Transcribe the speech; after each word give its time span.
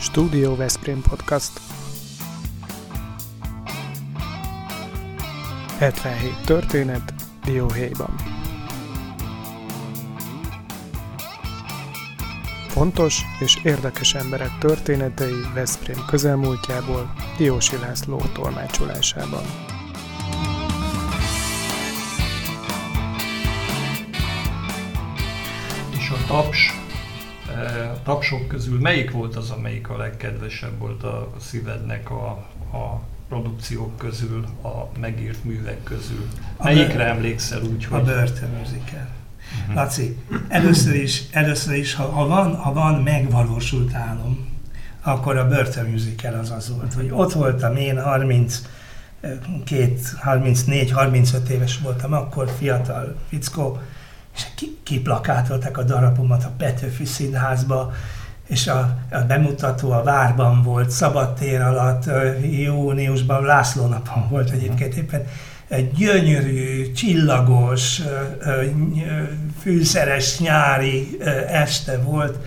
Studio 0.00 0.56
Veszprém 0.56 1.02
Podcast 1.02 1.60
77 5.78 6.32
történet 6.44 7.14
Dióhéjban 7.44 8.14
Fontos 12.68 13.22
és 13.40 13.58
érdekes 13.62 14.14
emberek 14.14 14.58
történetei 14.58 15.40
Veszprém 15.54 16.04
közelmúltjából 16.06 17.12
Diósi 17.36 17.76
László 17.76 18.22
tolmácsolásában. 18.32 19.44
És 25.98 26.10
a 26.10 26.26
taps, 26.26 26.87
tapsok 28.08 28.48
közül 28.48 28.80
melyik 28.80 29.10
volt 29.10 29.36
az, 29.36 29.50
amelyik 29.50 29.88
a 29.88 29.96
legkedvesebb 29.96 30.78
volt 30.78 31.02
a 31.02 31.30
szívednek 31.40 32.10
a, 32.10 32.28
a 32.72 33.00
produkciók 33.28 33.96
közül, 33.96 34.44
a 34.62 34.98
megírt 35.00 35.44
művek 35.44 35.82
közül? 35.82 36.26
Melyikre 36.62 37.04
emlékszel 37.04 37.62
úgy, 37.62 37.86
A 37.90 37.94
hogy... 37.94 38.04
Börtön 38.04 38.48
Musical. 38.58 39.08
Laci, 39.74 40.16
először 40.48 40.94
is, 40.94 41.22
először 41.30 41.74
is 41.74 41.94
ha, 41.94 42.02
ha, 42.02 42.26
van, 42.26 42.56
ha 42.56 42.72
van 42.72 43.02
megvalósult 43.02 43.94
álom, 43.94 44.48
akkor 45.02 45.36
a 45.36 45.48
Börtön 45.48 45.90
Musical 45.90 46.34
az 46.34 46.50
az 46.50 46.76
volt, 46.76 46.94
hogy 46.94 47.08
ott 47.12 47.32
voltam 47.32 47.76
én 47.76 48.02
30, 48.02 48.62
két, 49.64 50.00
34-35 50.24 51.48
éves 51.48 51.78
voltam, 51.78 52.12
akkor 52.12 52.50
fiatal 52.58 53.16
fickó, 53.28 53.80
és 54.38 54.46
ki, 54.54 54.78
kiplakátolták 54.82 55.78
a 55.78 55.82
darabomat 55.82 56.44
a 56.44 56.52
Petőfi 56.56 57.04
Színházba, 57.04 57.92
és 58.46 58.66
a, 58.66 58.98
a 59.10 59.18
bemutató 59.18 59.90
a 59.90 60.02
Várban 60.02 60.62
volt, 60.62 60.90
Szabadtér 60.90 61.60
alatt, 61.60 62.04
júniusban, 62.42 63.44
László 63.44 63.86
napon 63.86 64.28
volt 64.28 64.50
egyébként 64.50 64.94
éppen, 64.94 65.26
egy 65.68 65.92
gyönyörű, 65.92 66.92
csillagos, 66.92 68.00
fűszeres 69.60 70.38
nyári 70.38 71.18
este 71.48 71.98
volt, 71.98 72.38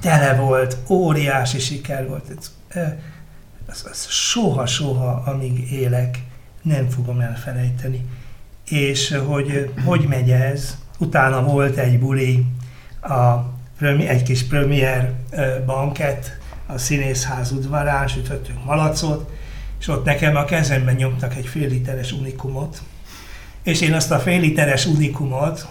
tele 0.00 0.34
volt, 0.34 0.76
óriási 0.88 1.58
siker 1.58 2.08
volt. 2.08 2.24
Ez, 2.68 4.06
soha-soha, 4.08 5.22
amíg 5.26 5.72
élek, 5.72 6.18
nem 6.62 6.88
fogom 6.88 7.20
elfelejteni. 7.20 8.06
És 8.68 9.16
hogy 9.26 9.70
hogy 9.84 10.06
megy 10.08 10.30
ez, 10.30 10.78
utána 11.00 11.42
volt 11.42 11.76
egy 11.76 11.98
buli, 11.98 12.44
a, 13.02 13.44
egy 14.06 14.22
kis 14.22 14.46
premier 14.46 15.12
banket 15.66 16.38
a 16.66 16.78
színészház 16.78 17.50
udvarán, 17.52 18.08
sütöttünk 18.08 18.64
malacot, 18.64 19.30
és 19.80 19.88
ott 19.88 20.04
nekem 20.04 20.36
a 20.36 20.44
kezemben 20.44 20.94
nyomtak 20.94 21.36
egy 21.36 21.46
fél 21.46 21.68
literes 21.68 22.12
unikumot, 22.12 22.82
és 23.62 23.80
én 23.80 23.94
azt 23.94 24.10
a 24.10 24.18
fél 24.18 24.40
literes 24.40 24.86
unikumot 24.86 25.68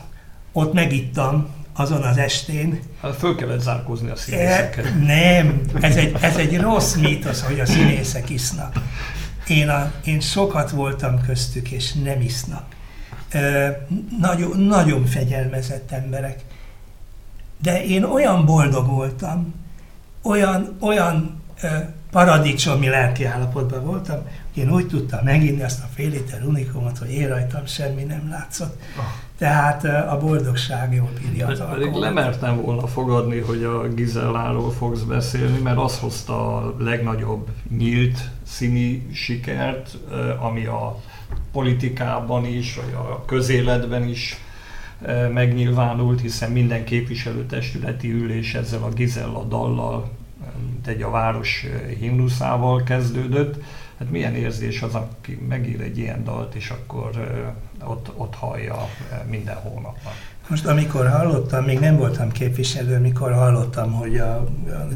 ott 0.51 0.73
megittam 0.73 1.47
azon 1.73 2.01
az 2.01 2.17
estén. 2.17 2.79
Hát 3.01 3.15
föl 3.15 3.35
kellett 3.35 3.59
zárkózni 3.61 4.09
a 4.09 4.11
E, 4.11 4.15
színészeket. 4.15 4.85
nem, 5.05 5.61
ez 5.81 5.95
egy, 5.95 6.15
ez 6.21 6.35
egy 6.37 6.57
rossz 6.59 6.95
mítosz, 6.95 7.41
hogy 7.41 7.59
a 7.59 7.65
színészek 7.65 8.29
isznak. 8.29 8.75
Én, 9.47 9.69
a, 9.69 9.91
én 10.05 10.19
sokat 10.19 10.71
voltam 10.71 11.21
köztük, 11.25 11.71
és 11.71 11.93
nem 11.93 12.21
isznak. 12.21 12.65
Nagyon, 14.19 14.59
nagyon 14.59 15.05
fegyelmezett 15.05 15.91
emberek. 15.91 16.43
De 17.61 17.83
én 17.83 18.03
olyan 18.03 18.45
boldog 18.45 18.87
voltam, 18.87 19.53
olyan, 20.21 20.77
olyan 20.79 21.41
paradicsomi 22.11 22.87
lelki 22.87 23.25
állapotban 23.25 23.85
voltam, 23.85 24.17
hogy 24.53 24.63
én 24.63 24.71
úgy 24.71 24.87
tudtam 24.87 25.23
meginni 25.23 25.63
azt 25.63 25.83
a 25.83 25.87
fél 25.93 26.09
liter 26.09 26.43
unikumot, 26.45 26.97
hogy 26.97 27.11
én 27.11 27.27
rajtam 27.27 27.65
semmi 27.65 28.03
nem 28.03 28.27
látszott. 28.29 28.81
Tehát 29.37 29.83
ö, 29.83 29.87
a 29.87 30.17
boldogság 30.17 30.93
jól 30.93 31.11
bírja 31.21 31.47
az 31.47 31.63
Pedig 31.71 31.93
lemertem 31.93 32.61
volna 32.61 32.87
fogadni, 32.87 33.39
hogy 33.39 33.63
a 33.63 33.87
Gizelláról 33.87 34.71
fogsz 34.71 35.01
beszélni, 35.01 35.59
mert 35.59 35.77
az 35.77 35.99
hozta 35.99 36.57
a 36.57 36.75
legnagyobb 36.77 37.47
nyílt 37.77 38.29
színi 38.43 39.07
sikert, 39.13 39.97
ami 40.39 40.65
a 40.65 40.99
politikában 41.51 42.45
is, 42.45 42.75
vagy 42.75 42.93
a 42.93 43.25
közéletben 43.25 44.07
is 44.07 44.37
eh, 45.01 45.29
megnyilvánult, 45.29 46.21
hiszen 46.21 46.51
minden 46.51 46.83
képviselőtestületi 46.83 48.11
ülés 48.11 48.53
ezzel 48.53 48.83
a 48.83 48.89
Gizella 48.89 49.43
dallal, 49.43 50.09
mint 50.71 50.87
egy 50.87 51.01
a 51.01 51.09
város 51.09 51.63
eh, 51.63 51.95
himnuszával 51.99 52.83
kezdődött. 52.83 53.63
Hát 53.99 54.11
milyen 54.11 54.35
érzés 54.35 54.81
az, 54.81 54.95
aki 54.95 55.39
megír 55.47 55.81
egy 55.81 55.97
ilyen 55.97 56.23
dalt, 56.23 56.55
és 56.55 56.69
akkor 56.69 57.09
eh, 57.15 57.89
ott, 57.89 58.11
ott 58.15 58.35
hallja 58.35 58.89
minden 59.29 59.55
hónapban. 59.55 60.13
Most 60.49 60.65
amikor 60.65 61.09
hallottam, 61.09 61.63
még 61.63 61.79
nem 61.79 61.97
voltam 61.97 62.31
képviselő, 62.31 62.99
mikor 62.99 63.33
hallottam, 63.33 63.91
hogy 63.91 64.17
a 64.17 64.45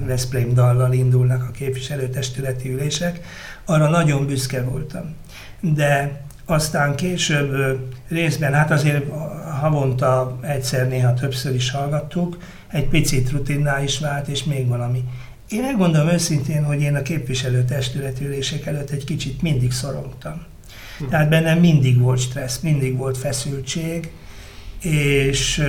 Veszprém 0.06 0.54
dallal 0.54 0.94
indulnak 0.94 1.46
a 1.50 1.52
képviselőtestületi 1.52 2.72
ülések, 2.72 3.20
arra 3.66 3.90
nagyon 3.90 4.26
büszke 4.26 4.64
voltam. 4.64 5.16
De 5.64 6.22
aztán 6.46 6.96
később 6.96 7.80
részben, 8.08 8.54
hát 8.54 8.72
azért 8.72 9.06
havonta 9.62 10.40
egyszer, 10.42 10.88
néha 10.88 11.14
többször 11.14 11.56
is 11.56 11.72
hallgattuk, 11.72 12.38
egy 12.68 12.88
picit 12.88 13.32
rutinná 13.32 13.84
is 13.84 14.00
vált, 14.00 14.28
és 14.28 14.44
még 14.44 14.68
valami. 14.68 15.04
Én 15.50 15.62
megmondom 15.62 16.08
őszintén, 16.08 16.64
hogy 16.64 16.82
én 16.82 16.96
a 16.96 17.02
képviselőtestületi 17.02 18.26
ülések 18.26 18.66
előtt 18.66 18.90
egy 18.90 19.04
kicsit 19.04 19.42
mindig 19.42 19.72
szorongtam. 19.72 20.44
Tehát 21.10 21.30
bennem 21.30 21.60
mindig 21.60 22.00
volt 22.00 22.20
stressz, 22.20 22.60
mindig 22.60 22.98
volt 22.98 23.18
feszültség, 23.18 24.12
és, 24.82 25.64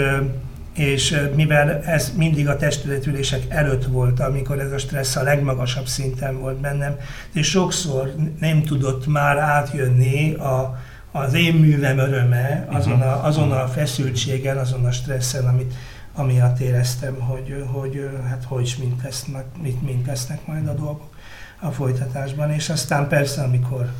és 0.74 1.12
ö, 1.12 1.34
mivel 1.34 1.82
ez 1.84 2.12
mindig 2.16 2.48
a 2.48 2.56
testületülések 2.56 3.42
előtt 3.48 3.84
volt, 3.84 4.20
amikor 4.20 4.58
ez 4.58 4.72
a 4.72 4.78
stressz 4.78 5.16
a 5.16 5.22
legmagasabb 5.22 5.86
szinten 5.86 6.40
volt 6.40 6.56
bennem, 6.56 6.96
és 7.32 7.48
sokszor 7.48 8.14
nem 8.40 8.62
tudott 8.62 9.06
már 9.06 9.36
átjönni 9.36 10.34
a, 10.34 10.78
az 11.12 11.34
én 11.34 11.54
művem 11.54 11.98
öröme 11.98 12.66
azon 12.70 13.00
a, 13.00 13.24
azon 13.24 13.52
a 13.52 13.66
feszültségen, 13.68 14.56
azon 14.56 14.84
a 14.84 14.92
stresszen, 14.92 15.46
amit 15.46 15.74
amiatt 16.14 16.60
éreztem, 16.60 17.20
hogy, 17.20 17.64
hogy 17.72 18.10
hát 18.28 18.44
hogy 18.44 18.76
mint 18.78 19.02
lesznek, 19.02 19.44
mit, 19.62 19.82
mint 19.82 20.06
lesznek 20.06 20.46
majd 20.46 20.68
a 20.68 20.74
dolgok 20.74 21.14
a 21.60 21.70
folytatásban. 21.70 22.50
És 22.50 22.68
aztán 22.68 23.08
persze, 23.08 23.42
amikor 23.42 23.90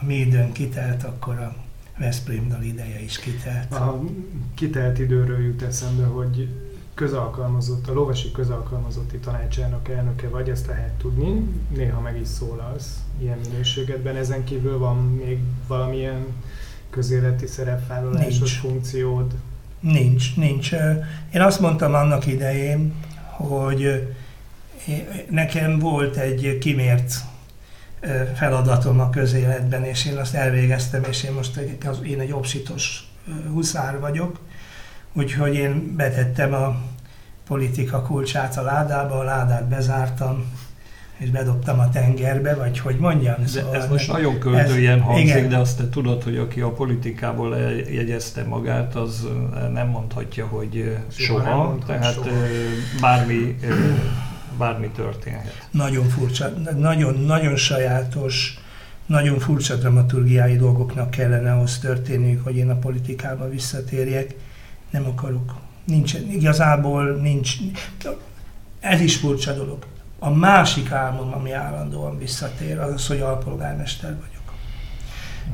a 0.00 0.04
mi 0.04 0.14
időn 0.14 0.52
kitelt, 0.52 1.04
akkor 1.04 1.38
a 1.38 1.54
Veszprém 1.98 2.48
dal 2.48 2.62
ideje 2.62 3.02
is 3.02 3.18
kitelt. 3.18 3.72
A 3.72 4.00
kitelt 4.54 4.98
időről 4.98 5.44
jut 5.44 5.62
eszembe, 5.62 6.04
hogy 6.04 6.48
közalkalmazott, 6.94 7.88
a 7.88 7.92
lovasi 7.92 8.30
közalkalmazotti 8.32 9.18
tanácsának 9.18 9.88
elnöke 9.88 10.28
vagy, 10.28 10.48
ezt 10.48 10.66
lehet 10.66 10.92
tudni, 10.92 11.48
néha 11.74 12.00
meg 12.00 12.20
is 12.20 12.28
szólalsz 12.28 12.98
ilyen 13.20 13.38
minőségedben. 13.48 14.16
Ezen 14.16 14.44
kívül 14.44 14.78
van 14.78 14.96
még 14.96 15.38
valamilyen 15.66 16.26
közéleti 16.90 17.46
szerepvállalásos 17.46 18.38
Nincs. 18.38 18.58
funkciód? 18.58 19.34
Nincs, 19.80 20.36
nincs. 20.36 20.72
Én 21.34 21.40
azt 21.40 21.60
mondtam 21.60 21.94
annak 21.94 22.26
idején, 22.26 22.94
hogy 23.30 24.08
nekem 25.30 25.78
volt 25.78 26.16
egy 26.16 26.58
kimért 26.58 27.14
feladatom 28.34 29.00
a 29.00 29.10
közéletben, 29.10 29.84
és 29.84 30.06
én 30.06 30.16
azt 30.16 30.34
elvégeztem, 30.34 31.02
és 31.08 31.22
én 31.22 31.32
most 31.32 31.56
egy, 31.56 31.78
az, 31.86 31.98
én 32.02 32.20
egy 32.20 32.32
obsitos 32.32 33.08
ö, 33.28 33.48
huszár 33.48 34.00
vagyok, 34.00 34.38
úgyhogy 35.12 35.54
én 35.54 35.96
betettem 35.96 36.54
a 36.54 36.76
politika 37.46 38.02
kulcsát 38.02 38.56
a 38.56 38.62
ládába, 38.62 39.18
a 39.18 39.22
ládát 39.22 39.68
bezártam, 39.68 40.44
és 41.16 41.30
bedobtam 41.30 41.78
a 41.78 41.90
tengerbe, 41.90 42.54
vagy 42.54 42.78
hogy 42.78 42.96
mondjam. 42.98 43.34
De 43.54 43.64
ez 43.72 43.88
most 43.88 44.12
nagyon 44.12 44.38
költőjen 44.38 45.00
hangzik, 45.00 45.26
igen. 45.26 45.48
de 45.48 45.56
azt 45.56 45.76
te 45.76 45.88
tudod, 45.88 46.22
hogy 46.22 46.36
aki 46.36 46.60
a 46.60 46.72
politikából 46.72 47.56
jegyezte 47.90 48.44
magát, 48.44 48.94
az 48.94 49.28
nem 49.72 49.88
mondhatja, 49.88 50.46
hogy 50.46 50.96
Soha 51.08 51.42
nem 51.42 51.52
soha, 51.52 51.78
tehát 51.86 52.14
soha. 52.14 52.30
bármi, 53.00 53.56
bármi 54.58 54.88
történhet. 54.88 55.68
nagyon 55.70 56.08
furcsa, 56.08 56.48
nagyon, 56.76 57.14
nagyon 57.14 57.56
sajátos, 57.56 58.58
nagyon 59.06 59.38
furcsa 59.38 59.76
dramaturgiái 59.76 60.56
dolgoknak 60.56 61.10
kellene 61.10 61.52
ahhoz 61.52 61.78
történniük, 61.78 62.44
hogy 62.44 62.56
én 62.56 62.70
a 62.70 62.78
politikába 62.78 63.48
visszatérjek. 63.48 64.34
Nem 64.90 65.06
akarok. 65.06 65.54
Nincsen, 65.84 66.30
igazából 66.30 67.04
nincs. 67.04 67.56
Ez 68.80 69.00
is 69.00 69.16
furcsa 69.16 69.52
dolog. 69.52 69.86
A 70.18 70.30
másik 70.30 70.90
álmom, 70.90 71.32
ami 71.32 71.52
állandóan 71.52 72.18
visszatér, 72.18 72.78
az 72.78 72.92
az, 72.92 73.06
hogy 73.06 73.20
alpolgármester 73.20 74.10
vagyok. 74.10 74.33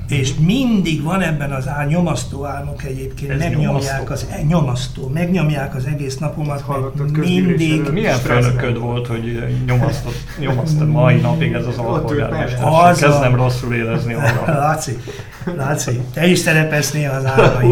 És 0.09 0.33
mindig 0.39 1.03
van 1.03 1.21
ebben 1.21 1.53
az 1.53 1.69
ál, 1.69 1.87
nyomasztó 1.87 2.45
álmok 2.45 2.85
egyébként, 2.85 3.31
Ez 3.31 3.39
megnyomják 3.39 3.67
nyomasztó? 3.71 4.13
az, 4.13 4.27
e- 4.31 4.43
nyomasztó, 4.43 5.09
megnyomják 5.15 5.75
az 5.75 5.85
egész 5.85 6.19
napomat, 6.19 6.61
Hallottad 6.61 7.17
mindig, 7.19 7.83
Milyen 7.93 8.19
főnököd 8.19 8.79
volt, 8.79 9.07
hogy 9.07 9.45
nyomasztott, 9.67 10.15
nyomasztott 10.39 10.93
mai 10.93 11.17
napig 11.17 11.53
ez 11.53 11.67
az 11.67 11.77
alpolgármester? 11.79 12.65
Az 12.67 13.03
a- 13.03 13.07
Kezdem 13.07 13.35
rosszul 13.37 13.75
érezni 13.75 14.15
magam. 14.47 14.55
Laci, 14.57 14.99
Laci, 15.57 16.01
te 16.15 16.27
is 16.27 16.39
szerepelsz 16.39 16.93
néha 16.93 17.15
az 17.15 17.25
álmaim. 17.27 17.71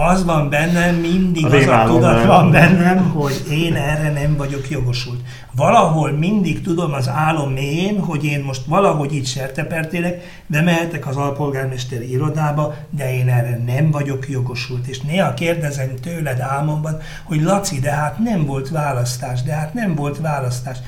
Az 0.00 0.24
van 0.24 0.48
bennem, 0.48 0.94
mindig 0.94 1.44
az 1.44 1.66
a 1.66 1.84
tudat 1.86 2.24
van 2.24 2.50
bennem, 2.50 3.10
hogy 3.10 3.42
én 3.50 3.74
erre 3.74 4.12
nem 4.12 4.36
vagyok 4.36 4.70
jogosult. 4.70 5.20
Valahol 5.54 6.10
mindig 6.10 6.62
tudom 6.62 6.92
az 6.92 7.08
álom 7.08 7.52
mélyén, 7.52 8.00
hogy 8.00 8.24
én 8.24 8.44
most 8.44 8.64
valahogy 8.66 9.14
itt 9.14 9.26
sertepertélek, 9.26 10.42
bemehetek 10.46 11.06
az 11.06 11.16
alpolgármesteri 11.16 12.10
irodába, 12.10 12.74
de 12.90 13.14
én 13.14 13.28
erre 13.28 13.60
nem 13.66 13.90
vagyok 13.90 14.28
jogosult. 14.28 14.86
És 14.86 15.00
néha 15.00 15.34
kérdezem 15.34 15.94
tőled 16.02 16.40
álmomban, 16.40 16.98
hogy 17.24 17.42
Laci, 17.42 17.80
de 17.80 17.90
hát 17.90 18.18
nem 18.18 18.46
volt 18.46 18.68
választás, 18.68 19.42
de 19.42 19.52
hát 19.52 19.74
nem 19.74 19.94
volt 19.94 20.18
választás. 20.18 20.78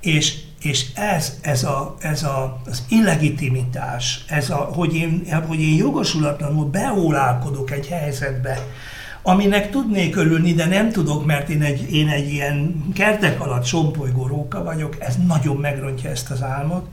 És, 0.00 0.36
és 0.62 0.86
ez, 0.94 1.38
ez, 1.40 1.64
a, 1.64 1.96
ez 2.00 2.22
a, 2.22 2.60
az 2.66 2.84
illegitimitás, 2.88 4.24
ez 4.28 4.50
a, 4.50 4.56
hogy, 4.56 4.94
én, 4.94 5.22
hogy 5.46 5.60
én 5.60 5.76
jogosulatlanul 5.76 6.64
beólálkodok 6.64 7.70
egy 7.70 7.86
helyzetbe, 7.86 8.58
aminek 9.22 9.70
tudnék 9.70 10.16
örülni, 10.16 10.52
de 10.52 10.66
nem 10.66 10.90
tudok, 10.90 11.26
mert 11.26 11.48
én 11.48 11.62
egy, 11.62 11.92
én 11.92 12.08
egy 12.08 12.32
ilyen 12.32 12.84
kertek 12.94 13.40
alatt 13.40 13.64
sompolygó 13.64 14.26
róka 14.26 14.62
vagyok, 14.62 14.96
ez 14.98 15.14
nagyon 15.26 15.56
megrontja 15.56 16.10
ezt 16.10 16.30
az 16.30 16.42
álmot. 16.42 16.86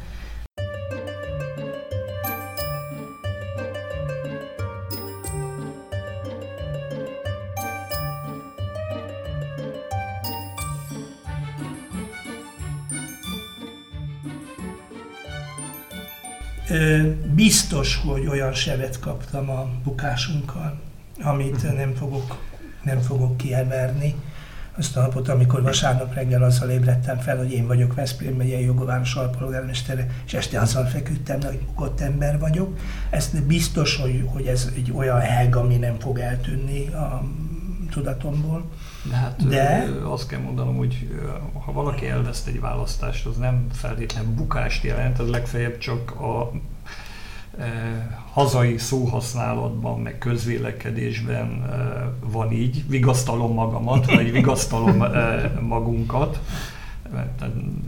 Biztos, 17.36 17.96
hogy 18.06 18.28
olyan 18.28 18.54
sebet 18.54 19.00
kaptam 19.00 19.50
a 19.50 19.70
bukásunkkal, 19.84 20.80
amit 21.22 21.76
nem 21.76 21.94
fogok, 21.94 22.38
nem 22.84 23.00
fogok 23.02 23.38
kiemelni. 23.38 24.16
Azt 24.78 24.98
a 24.98 25.02
napot, 25.02 25.30
amikor 25.30 25.62
vasárnap 25.62 26.14
reggel 26.14 26.44
azzal 26.44 26.70
ébredtem 26.70 27.20
fel, 27.20 27.38
hogy 27.38 27.52
én 27.52 27.68
vagyok 27.68 27.94
Veszprém 27.94 28.36
megyei 28.36 28.64
jogováros 28.64 29.16
alpolgármestere, 29.16 30.08
és 30.26 30.34
este 30.34 30.60
azzal 30.60 30.86
feküdtem, 30.86 31.42
hogy 31.42 31.60
bukott 31.60 32.02
ember 32.02 32.40
vagyok. 32.40 32.78
Ezt 33.10 33.44
biztos, 33.44 33.96
hogy, 33.96 34.24
hogy 34.26 34.46
ez 34.46 34.72
egy 34.76 34.92
olyan 34.96 35.20
heg, 35.20 35.56
ami 35.56 35.76
nem 35.76 36.00
fog 36.00 36.20
eltűnni 36.20 36.88
a 36.88 37.24
tudatomból. 37.92 38.70
De 39.10 39.16
hát 39.16 39.48
De- 39.48 39.88
azt 40.04 40.28
kell 40.28 40.40
mondanom, 40.40 40.76
hogy 40.78 41.10
ha 41.66 41.72
valaki 41.72 42.08
elveszt 42.08 42.48
egy 42.48 42.60
választást, 42.60 43.26
az 43.26 43.38
nem 43.38 43.68
feltétlenül 43.72 44.34
bukást 44.34 44.84
jelent, 44.84 45.20
az 45.20 45.30
legfeljebb 45.30 45.78
csak 45.78 46.12
a 46.12 46.52
hazai 48.34 48.78
szóhasználatban, 48.78 50.00
meg 50.00 50.18
közvélekedésben 50.18 51.66
van 52.20 52.52
így. 52.52 52.84
Vigasztalom 52.88 53.54
magamat, 53.54 54.06
vagy 54.06 54.32
vigasztalom 54.32 55.06
magunkat. 55.62 56.40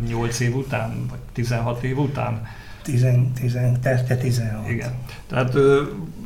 8 0.08 0.40
év 0.40 0.56
után, 0.56 1.06
vagy 1.10 1.20
16 1.34 1.84
év 1.84 1.98
után. 1.98 2.46
Tizen, 2.82 3.32
tizen, 3.32 3.82
te, 3.82 4.04
te 4.04 4.18
16. 4.18 4.70
Igen. 4.70 4.92
Tehát 5.28 5.56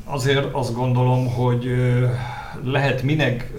azért 0.05 0.53
azt 0.53 0.73
gondolom, 0.73 1.27
hogy 1.27 1.67
lehet 2.63 3.03
minek, 3.03 3.51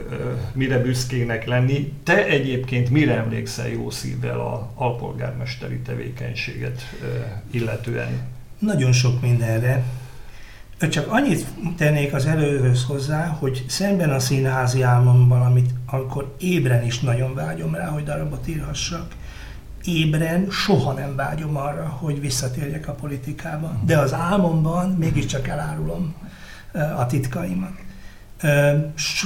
mire 0.53 0.79
büszkének 0.79 1.47
lenni. 1.47 1.93
Te 2.03 2.27
egyébként 2.27 2.91
mire 2.91 3.17
emlékszel 3.17 3.69
jó 3.69 3.91
szívvel 3.91 4.41
a 4.41 4.71
alpolgármesteri 4.75 5.79
tevékenységet 5.79 6.83
illetően? 7.51 8.21
Nagyon 8.59 8.93
sok 8.93 9.21
mindenre. 9.21 9.83
Csak 10.91 11.13
annyit 11.13 11.47
tennék 11.77 12.13
az 12.13 12.27
előhöz 12.27 12.85
hozzá, 12.85 13.27
hogy 13.27 13.65
szemben 13.69 14.11
a 14.11 14.19
színházi 14.19 14.83
álmomban, 14.83 15.43
amit 15.43 15.71
amikor 15.87 16.35
ébren 16.39 16.85
is 16.85 17.01
nagyon 17.01 17.35
vágyom 17.35 17.75
rá, 17.75 17.87
hogy 17.87 18.05
darabot 18.05 18.49
írhassak, 18.49 19.15
ébren 19.85 20.51
soha 20.51 20.93
nem 20.93 21.17
vágyom 21.17 21.57
arra, 21.57 21.85
hogy 21.87 22.21
visszatérjek 22.21 22.89
a 22.89 22.93
politikába. 22.93 23.81
De 23.85 23.99
az 23.99 24.13
álmomban 24.15 24.91
mégiscsak 24.91 25.49
elárulom 25.49 26.15
a 26.97 27.07
titkaimat. 27.07 27.73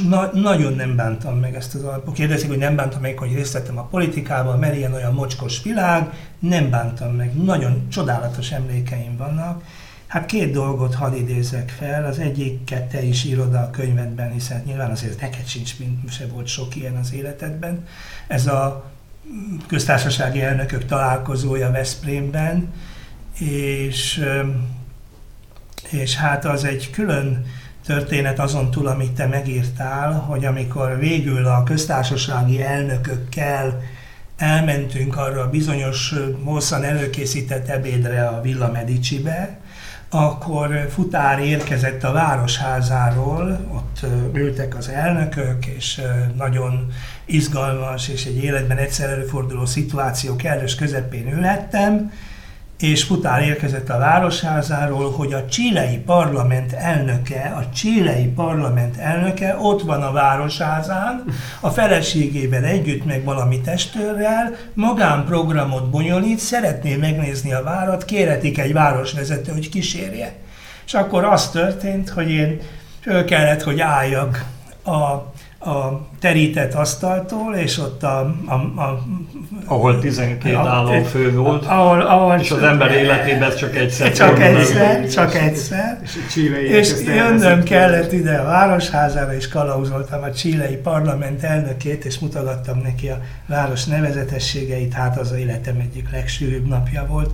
Na, 0.09 0.31
nagyon 0.33 0.73
nem 0.75 0.97
bántam 0.97 1.39
meg 1.39 1.55
ezt 1.55 1.75
az 1.75 1.83
alapot. 1.83 2.15
Kérdezik, 2.15 2.49
hogy 2.49 2.59
nem 2.59 2.77
bántam 2.77 3.01
meg, 3.01 3.19
hogy 3.19 3.35
részt 3.35 3.53
vettem 3.53 3.79
a 3.79 3.87
politikában, 3.87 4.59
mert 4.59 4.77
ilyen 4.77 4.93
olyan 4.93 5.15
mocskos 5.15 5.63
világ. 5.63 6.11
Nem 6.39 6.71
bántam 6.71 7.15
meg. 7.15 7.35
Nagyon 7.35 7.89
csodálatos 7.89 8.51
emlékeim 8.51 9.17
vannak. 9.17 9.63
Hát 10.07 10.27
két 10.27 10.53
dolgot 10.53 10.95
hadd 10.95 11.15
idézek 11.15 11.69
fel. 11.79 12.05
Az 12.05 12.19
egyiket 12.19 12.85
te 12.85 13.03
is 13.03 13.25
írod 13.25 13.55
a 13.55 13.71
könyvedben, 13.71 14.33
hiszen 14.33 14.63
nyilván 14.67 14.91
azért 14.91 15.21
neked 15.21 15.47
sincs, 15.47 15.79
mint 15.79 16.13
se 16.13 16.27
volt 16.27 16.47
sok 16.47 16.77
ilyen 16.77 16.97
az 16.97 17.13
életedben. 17.13 17.85
Ez 18.29 18.47
a 18.47 18.91
köztársasági 19.67 20.43
elnökök 20.43 20.85
találkozója 20.85 21.71
Veszprémben, 21.71 22.73
és, 23.39 24.25
és 25.91 26.17
hát 26.17 26.45
az 26.45 26.65
egy 26.65 26.91
külön 26.91 27.45
történet 27.87 28.39
azon 28.39 28.71
túl, 28.71 28.87
amit 28.87 29.13
te 29.13 29.27
megírtál, 29.27 30.13
hogy 30.13 30.45
amikor 30.45 30.99
végül 30.99 31.47
a 31.47 31.63
köztársasági 31.63 32.63
elnökökkel 32.63 33.83
elmentünk 34.37 35.17
arra 35.17 35.43
a 35.43 35.51
bizonyos 35.51 36.15
hosszan 36.45 36.85
előkészített 36.85 37.69
ebédre 37.69 38.27
a 38.27 38.41
Villa 38.41 38.71
Medicibe, 38.71 39.59
akkor 40.09 40.87
futár 40.91 41.39
érkezett 41.39 42.05
a 42.05 42.13
városházáról, 42.13 43.59
ott 43.75 44.07
ültek 44.35 44.77
az 44.77 44.89
elnökök, 44.89 45.67
és 45.67 46.01
nagyon 46.37 46.93
izgalmas 47.25 48.09
és 48.09 48.25
egy 48.25 48.45
életben 48.45 48.77
egyszer 48.77 49.11
előforduló 49.11 49.67
szituáció 49.67 50.37
kellős 50.37 50.75
közepén 50.75 51.33
ülhettem, 51.33 52.13
és 52.79 53.05
futár 53.05 53.43
érkezett 53.43 53.89
a 53.89 53.99
városházáról, 53.99 55.11
hogy 55.11 55.33
a 55.33 55.47
csilei 55.47 55.97
parlament 55.97 56.73
elnöke, 56.73 57.55
a 57.57 57.71
csilei 57.75 58.27
parlament 58.27 58.97
elnöke 58.97 59.57
ott 59.61 59.83
van 59.83 60.03
a 60.03 60.13
városházán, 60.13 61.25
a 61.61 61.71
feleségével 61.71 62.65
együtt, 62.65 63.05
meg 63.05 63.25
valami 63.25 63.61
testőrrel, 63.61 64.55
magánprogramot 64.75 65.91
bonyolít, 65.91 66.39
szeretné 66.39 66.97
megnézni 66.97 67.53
a 67.53 67.63
várat, 67.63 68.05
kéretik 68.05 68.59
egy 68.59 68.73
városvezető, 68.73 69.53
hogy 69.53 69.69
kísérje. 69.69 70.33
És 70.87 70.95
akkor 70.95 71.25
az 71.25 71.51
történt, 71.51 72.09
hogy 72.09 72.31
én 72.31 72.61
föl 73.01 73.25
kellett, 73.25 73.63
hogy 73.63 73.81
álljak 73.81 74.45
a, 74.83 74.93
a 75.71 76.07
terített 76.27 76.75
asztaltól, 76.75 77.55
és 77.55 77.79
ott 77.79 78.03
a, 78.03 78.35
a, 78.47 78.55
a 78.81 79.03
Ahol 79.65 79.99
12 79.99 80.55
a- 80.55 80.69
államfő 80.69 81.35
volt, 81.35 81.65
ahol, 81.67 82.01
ahol 82.01 82.39
és 82.41 82.51
az 82.51 82.63
ember 82.63 82.91
életében 82.91 83.57
csak 83.57 83.77
egyszer 83.77 84.13
csak 84.13 84.41
egyszer, 84.41 85.09
csak 85.09 85.35
egyszer. 85.35 85.99
És 86.03 86.15
a 86.15 86.31
Chile 86.31 86.61
És 86.61 86.93
jönnöm 87.07 87.63
kellett 87.63 88.13
ide 88.13 88.37
a 88.37 88.45
városházára, 88.45 89.35
és 89.35 89.49
kalauzoltam 89.49 90.23
a 90.23 90.33
csilei 90.33 90.77
parlament 90.77 91.43
elnökét, 91.43 92.05
és 92.05 92.19
mutogattam 92.19 92.79
neki 92.79 93.09
a 93.09 93.21
város 93.47 93.85
nevezetességeit, 93.85 94.93
hát 94.93 95.19
az 95.19 95.33
életem 95.33 95.77
egyik 95.81 96.11
legsűrűbb 96.11 96.67
napja 96.67 97.07
volt. 97.09 97.31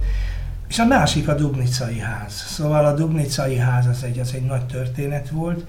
És 0.69 0.79
a 0.79 0.87
másik 0.87 1.29
a 1.29 1.35
Dubnicai 1.35 1.99
ház. 1.99 2.33
Szóval 2.33 2.85
a 2.85 2.95
Dubnicai 2.95 3.57
ház 3.57 3.87
az 3.87 4.05
egy, 4.05 4.19
az 4.19 4.33
egy 4.35 4.45
nagy 4.45 4.67
történet 4.67 5.29
volt. 5.29 5.65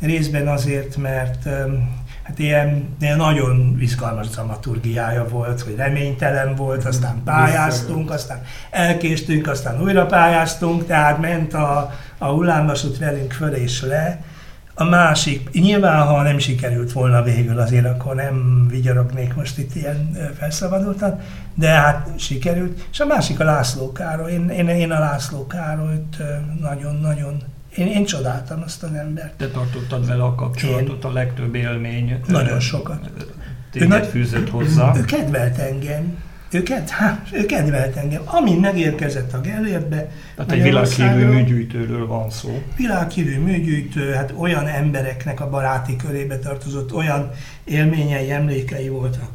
Részben 0.00 0.48
azért, 0.48 0.96
mert 0.96 1.48
hát 2.24 2.38
ilyen, 2.38 2.96
ilyen 3.00 3.16
nagyon 3.16 3.76
izgalmas 3.80 4.28
dramaturgiája 4.28 5.28
volt, 5.28 5.60
hogy 5.60 5.76
reménytelen 5.76 6.54
volt, 6.54 6.84
aztán 6.84 7.22
pályáztunk, 7.24 8.10
aztán 8.10 8.42
elkéstünk, 8.70 9.48
aztán 9.48 9.82
újra 9.82 10.06
pályáztunk, 10.06 10.86
tehát 10.86 11.20
ment 11.20 11.54
a, 11.54 11.92
a 12.18 12.26
hullámvasút 12.26 12.98
velünk 12.98 13.32
föl 13.32 13.52
és 13.52 13.82
le. 13.82 14.22
A 14.76 14.84
másik, 14.84 15.50
nyilván 15.50 16.06
ha 16.06 16.22
nem 16.22 16.38
sikerült 16.38 16.92
volna 16.92 17.22
végül, 17.22 17.58
azért 17.58 17.86
akkor 17.86 18.14
nem 18.14 18.66
vigyorognék 18.70 19.34
most 19.34 19.58
itt 19.58 19.74
ilyen 19.74 20.16
felszabadultan, 20.38 21.20
de 21.54 21.68
hát 21.68 22.08
sikerült. 22.16 22.86
És 22.92 23.00
a 23.00 23.06
másik 23.06 23.40
a 23.40 23.44
László 23.44 23.92
Károly. 23.92 24.32
Én, 24.32 24.48
én, 24.48 24.68
én 24.68 24.90
a 24.90 24.98
László 24.98 25.46
Károlyt 25.46 26.16
nagyon-nagyon, 26.60 27.42
én, 27.76 27.86
én 27.86 28.04
csodáltam 28.04 28.62
azt 28.64 28.82
az 28.82 28.92
embert. 28.92 29.32
Te 29.36 29.48
tartottad 29.48 30.06
vele 30.06 30.22
a 30.22 30.34
kapcsolatot, 30.34 31.04
a 31.04 31.12
legtöbb 31.12 31.54
élmény. 31.54 32.20
Nagyon 32.26 32.60
sokat. 32.60 33.10
Ő 33.18 33.26
Téged 33.70 33.88
nagy- 33.88 34.06
fűzött 34.06 34.50
hozzá. 34.50 34.92
Ő 34.96 35.04
kedvelt 35.04 35.58
engem. 35.58 36.16
őket, 36.50 36.90
hát, 36.90 37.28
ő 37.32 37.46
kedvelt 37.46 37.96
engem. 37.96 38.22
Amin 38.24 38.60
megérkezett 38.60 39.32
a 39.32 39.40
Gellértbe, 39.40 40.10
Tehát 40.36 40.52
egy 40.52 40.62
világhírű 40.62 41.24
műgyűjtőről 41.24 42.06
van 42.06 42.30
szó. 42.30 42.62
Világhírű 42.76 43.38
műgyűjtő, 43.38 44.12
hát 44.12 44.34
olyan 44.36 44.66
embereknek 44.66 45.40
a 45.40 45.50
baráti 45.50 45.96
körébe 45.96 46.38
tartozott, 46.38 46.92
olyan 46.92 47.30
élményei, 47.64 48.30
emlékei 48.30 48.88
voltak. 48.88 49.28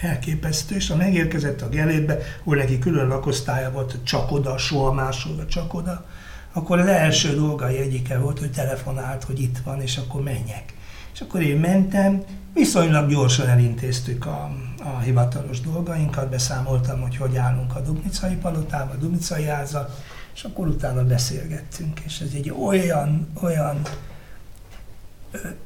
Elképesztő, 0.00 0.74
és 0.74 0.88
ha 0.88 0.96
megérkezett 0.96 1.62
a 1.62 1.68
Gellérbe, 1.68 2.18
ahol 2.40 2.56
neki 2.56 2.78
külön 2.78 3.08
lakosztálya 3.08 3.70
volt, 3.70 3.96
csak 4.02 4.32
oda, 4.32 4.58
soha 4.58 4.92
máshol, 4.92 5.46
csak 5.46 5.74
oda, 5.74 6.06
akkor 6.52 6.78
az 6.78 6.86
első 6.86 7.34
dolgai 7.34 7.78
egyike 7.78 8.18
volt, 8.18 8.38
hogy 8.38 8.52
telefonált, 8.52 9.24
hogy 9.24 9.40
itt 9.40 9.58
van, 9.64 9.80
és 9.80 9.96
akkor 9.96 10.22
menjek. 10.22 10.74
És 11.14 11.20
akkor 11.20 11.42
én 11.42 11.56
mentem, 11.56 12.22
viszonylag 12.54 13.10
gyorsan 13.10 13.48
elintéztük 13.48 14.26
a, 14.26 14.50
a 14.82 14.98
hivatalos 14.98 15.60
dolgainkat, 15.60 16.30
beszámoltam, 16.30 17.00
hogy 17.00 17.16
hogy 17.16 17.36
állunk 17.36 17.76
a 17.76 17.80
Dubnicai 17.80 18.34
palotában, 18.34 18.96
a 18.96 18.98
Dubnicai 18.98 19.44
háza, 19.44 19.88
és 20.34 20.44
akkor 20.44 20.66
utána 20.66 21.04
beszélgettünk, 21.04 22.00
és 22.00 22.20
ez 22.20 22.30
egy 22.34 22.50
olyan, 22.50 23.28
olyan 23.42 23.80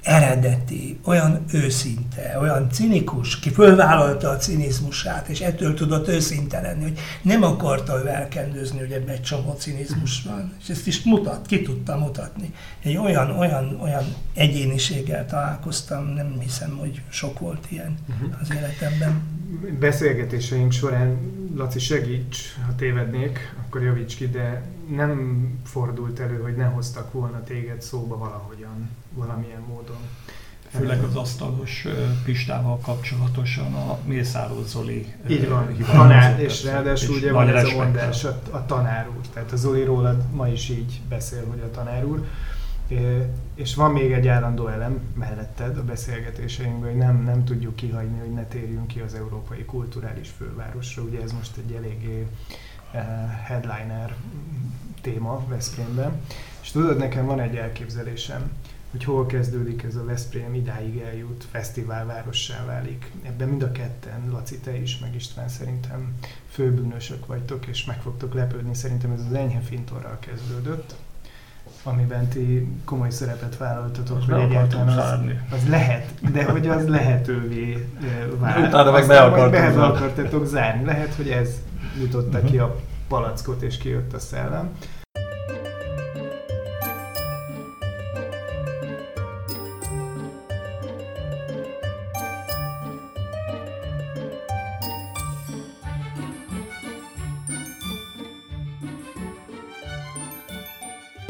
eredeti, 0.02 0.98
olyan 1.04 1.44
őszinte, 1.52 2.38
olyan 2.40 2.70
cinikus, 2.70 3.38
ki 3.38 3.50
fölvállalta 3.50 4.28
a 4.28 4.36
cinizmusát, 4.36 5.28
és 5.28 5.40
ettől 5.40 5.74
tudott 5.74 6.08
őszinte 6.08 6.60
lenni, 6.60 6.82
hogy 6.82 6.98
nem 7.22 7.42
akarta 7.42 8.02
ő 8.04 8.08
elkendőzni, 8.08 8.78
hogy 8.78 8.90
ebben 8.90 9.14
egy 9.14 9.22
csomó 9.22 9.52
cinizmus 9.52 10.22
van, 10.22 10.52
és 10.62 10.68
ezt 10.68 10.86
is 10.86 11.02
mutat, 11.02 11.46
ki 11.46 11.62
tudta 11.62 11.96
mutatni. 11.96 12.52
Egy 12.82 12.96
olyan, 12.96 13.30
olyan, 13.30 13.80
olyan 13.82 14.04
egyéniséggel 14.34 15.26
találkoztam, 15.26 16.06
nem 16.06 16.36
hiszem, 16.40 16.76
hogy 16.76 17.02
sok 17.08 17.38
volt 17.38 17.66
ilyen 17.68 17.94
uh-huh. 18.08 18.40
az 18.40 18.48
életemben. 18.56 19.22
Beszélgetéseink 19.80 20.72
során, 20.72 21.16
Laci 21.56 21.78
segíts, 21.78 22.58
ha 22.66 22.74
tévednék, 22.74 23.54
akkor 23.66 23.82
javíts 23.82 24.16
ki, 24.16 24.28
de 24.28 24.62
nem 24.96 25.48
fordult 25.64 26.20
elő, 26.20 26.40
hogy 26.40 26.56
ne 26.56 26.64
hoztak 26.64 27.12
volna 27.12 27.42
téged 27.42 27.82
szóba 27.82 28.18
valahogyan, 28.18 28.90
valamilyen 29.14 29.62
módon. 29.68 29.96
Főleg 30.68 31.02
az 31.02 31.16
asztalos 31.16 31.86
Pistával 32.24 32.78
kapcsolatosan 32.78 33.74
a 33.74 33.98
Mészáros 34.04 34.66
Zoli 34.66 35.14
Így 35.28 35.48
van, 35.48 35.76
tanár, 35.92 36.40
és 36.40 36.64
ráadásul 36.64 37.14
ugye 37.14 37.32
van 37.32 37.48
ez 37.48 37.64
a 37.64 37.74
mondás, 37.74 38.24
a, 38.24 38.40
a 38.50 38.66
tanár 38.66 39.08
úr. 39.08 39.26
Tehát 39.32 39.52
a 39.52 39.56
Zoli 39.56 39.84
rólad 39.84 40.24
ma 40.32 40.48
is 40.48 40.68
így 40.68 41.00
beszél, 41.08 41.46
hogy 41.48 41.60
a 41.60 41.70
tanár 41.70 42.04
úr. 42.04 42.24
És 43.54 43.74
van 43.74 43.92
még 43.92 44.12
egy 44.12 44.28
állandó 44.28 44.66
elem 44.66 45.00
melletted 45.14 45.78
a 45.78 45.84
beszélgetéseinkben, 45.84 46.90
hogy 46.90 46.98
nem, 46.98 47.22
nem 47.22 47.44
tudjuk 47.44 47.76
kihagyni, 47.76 48.18
hogy 48.18 48.32
ne 48.32 48.44
térjünk 48.44 48.86
ki 48.86 49.00
az 49.00 49.14
európai 49.14 49.64
kulturális 49.64 50.28
fővárosra. 50.28 51.02
Ugye 51.02 51.22
ez 51.22 51.32
most 51.32 51.56
egy 51.56 51.72
eléggé 51.72 52.26
headliner 53.44 54.16
téma 55.00 55.46
Veszprémben. 55.48 56.20
És 56.62 56.70
tudod, 56.70 56.98
nekem 56.98 57.26
van 57.26 57.40
egy 57.40 57.56
elképzelésem, 57.56 58.50
hogy 58.90 59.04
hol 59.04 59.26
kezdődik 59.26 59.82
ez 59.82 59.96
a 59.96 60.04
Veszprém, 60.04 60.54
idáig 60.54 60.98
eljut, 60.98 61.46
fesztiválvárossá 61.50 62.64
válik. 62.64 63.10
Ebben 63.22 63.48
mind 63.48 63.62
a 63.62 63.72
ketten, 63.72 64.30
Laci, 64.30 64.58
te 64.58 64.76
is, 64.76 64.98
meg 64.98 65.14
István 65.14 65.48
szerintem 65.48 66.14
főbűnösök 66.48 67.26
vagytok, 67.26 67.66
és 67.66 67.84
meg 67.84 68.00
fogtok 68.00 68.34
lepődni. 68.34 68.74
Szerintem 68.74 69.10
ez 69.10 69.20
az 69.20 69.32
enyhe 69.32 69.60
fintorral 69.60 70.18
kezdődött, 70.18 70.94
amiben 71.86 72.28
ti 72.28 72.68
komoly 72.84 73.10
szerepet 73.10 73.56
vállaltatok, 73.56 74.22
hogy 74.22 74.40
egyáltalán 74.40 74.88
az, 74.88 75.20
az 75.52 75.68
lehet, 75.68 76.10
de 76.32 76.44
hogy 76.44 76.66
az 76.68 76.88
lehetővé 76.88 77.88
vált. 78.38 78.66
Utána 78.66 78.90
meg 78.90 79.06
be 79.06 79.20
akartatok 79.20 80.46
zárni. 80.46 80.84
Lehet, 80.84 81.14
hogy 81.14 81.28
ez 81.28 81.48
jutotta 82.00 82.36
uh-huh. 82.36 82.50
ki 82.50 82.58
a 82.58 82.76
palackot, 83.08 83.62
és 83.62 83.76
kijött 83.76 84.12
a 84.12 84.18
szellem. 84.18 84.70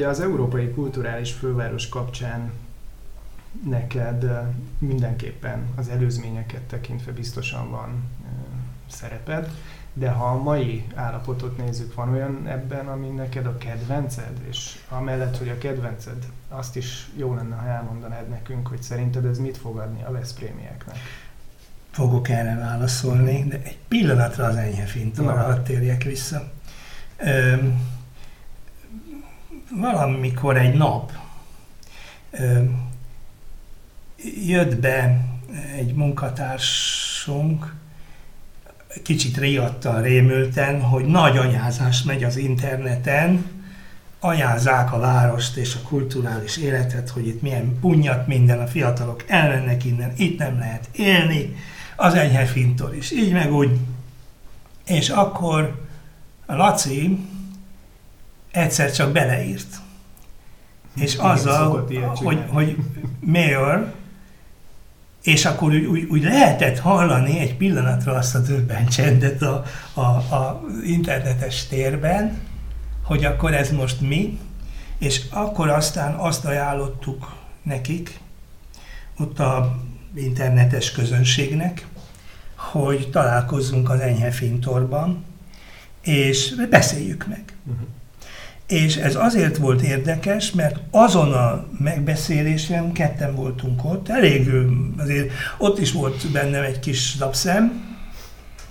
Ugye 0.06 0.14
az 0.14 0.20
Európai 0.20 0.70
Kulturális 0.70 1.32
Főváros 1.32 1.88
kapcsán 1.88 2.52
neked 3.64 4.30
mindenképpen 4.78 5.66
az 5.76 5.88
előzményeket 5.88 6.60
tekintve 6.60 7.12
biztosan 7.12 7.70
van 7.70 8.04
szereped. 8.90 9.50
De 9.92 10.10
ha 10.10 10.24
a 10.24 10.42
mai 10.42 10.84
állapotot 10.94 11.56
nézzük, 11.56 11.94
van 11.94 12.12
olyan 12.12 12.46
ebben, 12.46 12.88
ami 12.88 13.08
neked 13.08 13.46
a 13.46 13.58
kedvenced, 13.58 14.40
és 14.48 14.78
amellett, 14.88 15.38
hogy 15.38 15.48
a 15.48 15.58
kedvenced, 15.58 16.26
azt 16.48 16.76
is 16.76 17.08
jó 17.16 17.34
lenne, 17.34 17.56
ha 17.56 17.66
elmondanád 17.66 18.28
nekünk, 18.28 18.66
hogy 18.66 18.82
szerinted 18.82 19.24
ez 19.24 19.38
mit 19.38 19.56
fog 19.56 19.78
adni 19.78 20.02
a 20.02 20.12
Veszprémieknek? 20.12 20.96
Fogok 21.90 22.28
erre 22.28 22.56
válaszolni, 22.58 23.44
de 23.48 23.60
egy 23.62 23.78
pillanatra 23.88 24.44
az 24.44 24.56
enyhe 24.56 24.84
fintóra, 24.84 25.42
hadd 25.42 25.62
térjek 25.62 26.02
vissza. 26.02 26.52
Ö, 27.16 27.56
valamikor 29.70 30.56
egy 30.56 30.74
nap 30.74 31.12
ö, 32.30 32.62
jött 34.46 34.76
be 34.76 35.24
egy 35.76 35.94
munkatársunk, 35.94 37.74
kicsit 39.02 39.36
riadtan, 39.36 40.02
rémülten, 40.02 40.82
hogy 40.82 41.04
nagy 41.04 41.36
anyázás 41.36 42.02
megy 42.02 42.24
az 42.24 42.36
interneten, 42.36 43.44
anyázzák 44.20 44.92
a 44.92 44.98
várost 44.98 45.56
és 45.56 45.74
a 45.74 45.88
kulturális 45.88 46.56
életet, 46.56 47.08
hogy 47.08 47.26
itt 47.26 47.42
milyen 47.42 47.78
punyat 47.80 48.26
minden, 48.26 48.60
a 48.60 48.66
fiatalok 48.66 49.24
elmennek 49.26 49.84
innen, 49.84 50.12
itt 50.16 50.38
nem 50.38 50.58
lehet 50.58 50.88
élni, 50.92 51.56
az 51.96 52.14
enyhe 52.14 52.44
fintor 52.44 52.94
is, 52.94 53.10
így 53.10 53.32
meg 53.32 53.52
úgy. 53.52 53.78
És 54.86 55.08
akkor 55.08 55.84
a 56.46 56.54
Laci 56.54 57.18
egyszer 58.56 58.92
csak 58.92 59.12
beleírt. 59.12 59.80
És 60.94 61.14
azzal, 61.14 61.86
hogy, 62.14 62.44
hogy 62.48 62.76
mayor, 63.20 63.94
és 65.22 65.44
akkor 65.44 65.72
úgy, 65.72 65.84
úgy, 65.84 66.06
úgy 66.10 66.22
lehetett 66.22 66.78
hallani 66.78 67.38
egy 67.38 67.56
pillanatra 67.56 68.12
azt 68.12 68.34
a 68.34 68.38
döbben 68.38 68.86
csendet 68.86 69.42
a, 69.42 69.64
a, 69.94 70.00
a 70.34 70.64
internetes 70.84 71.66
térben, 71.66 72.38
hogy 73.02 73.24
akkor 73.24 73.54
ez 73.54 73.70
most 73.70 74.00
mi, 74.00 74.38
és 74.98 75.22
akkor 75.30 75.68
aztán 75.68 76.14
azt 76.14 76.44
ajánlottuk 76.44 77.36
nekik, 77.62 78.20
ott 79.18 79.38
a 79.38 79.78
internetes 80.14 80.92
közönségnek, 80.92 81.86
hogy 82.54 83.10
találkozzunk 83.10 83.90
az 83.90 84.00
enyhe 84.00 84.30
fintorban, 84.30 85.24
és 86.02 86.54
beszéljük 86.70 87.26
meg. 87.26 87.44
Uh-huh. 87.64 87.86
És 88.66 88.96
ez 88.96 89.14
azért 89.14 89.56
volt 89.56 89.82
érdekes, 89.82 90.50
mert 90.50 90.80
azon 90.90 91.32
a 91.32 91.66
megbeszélésen 91.78 92.92
ketten 92.92 93.34
voltunk 93.34 93.84
ott, 93.84 94.08
elég 94.08 94.50
azért 94.98 95.30
ott 95.58 95.78
is 95.78 95.92
volt 95.92 96.30
bennem 96.32 96.62
egy 96.62 96.78
kis 96.78 97.18
lapszem, 97.18 97.84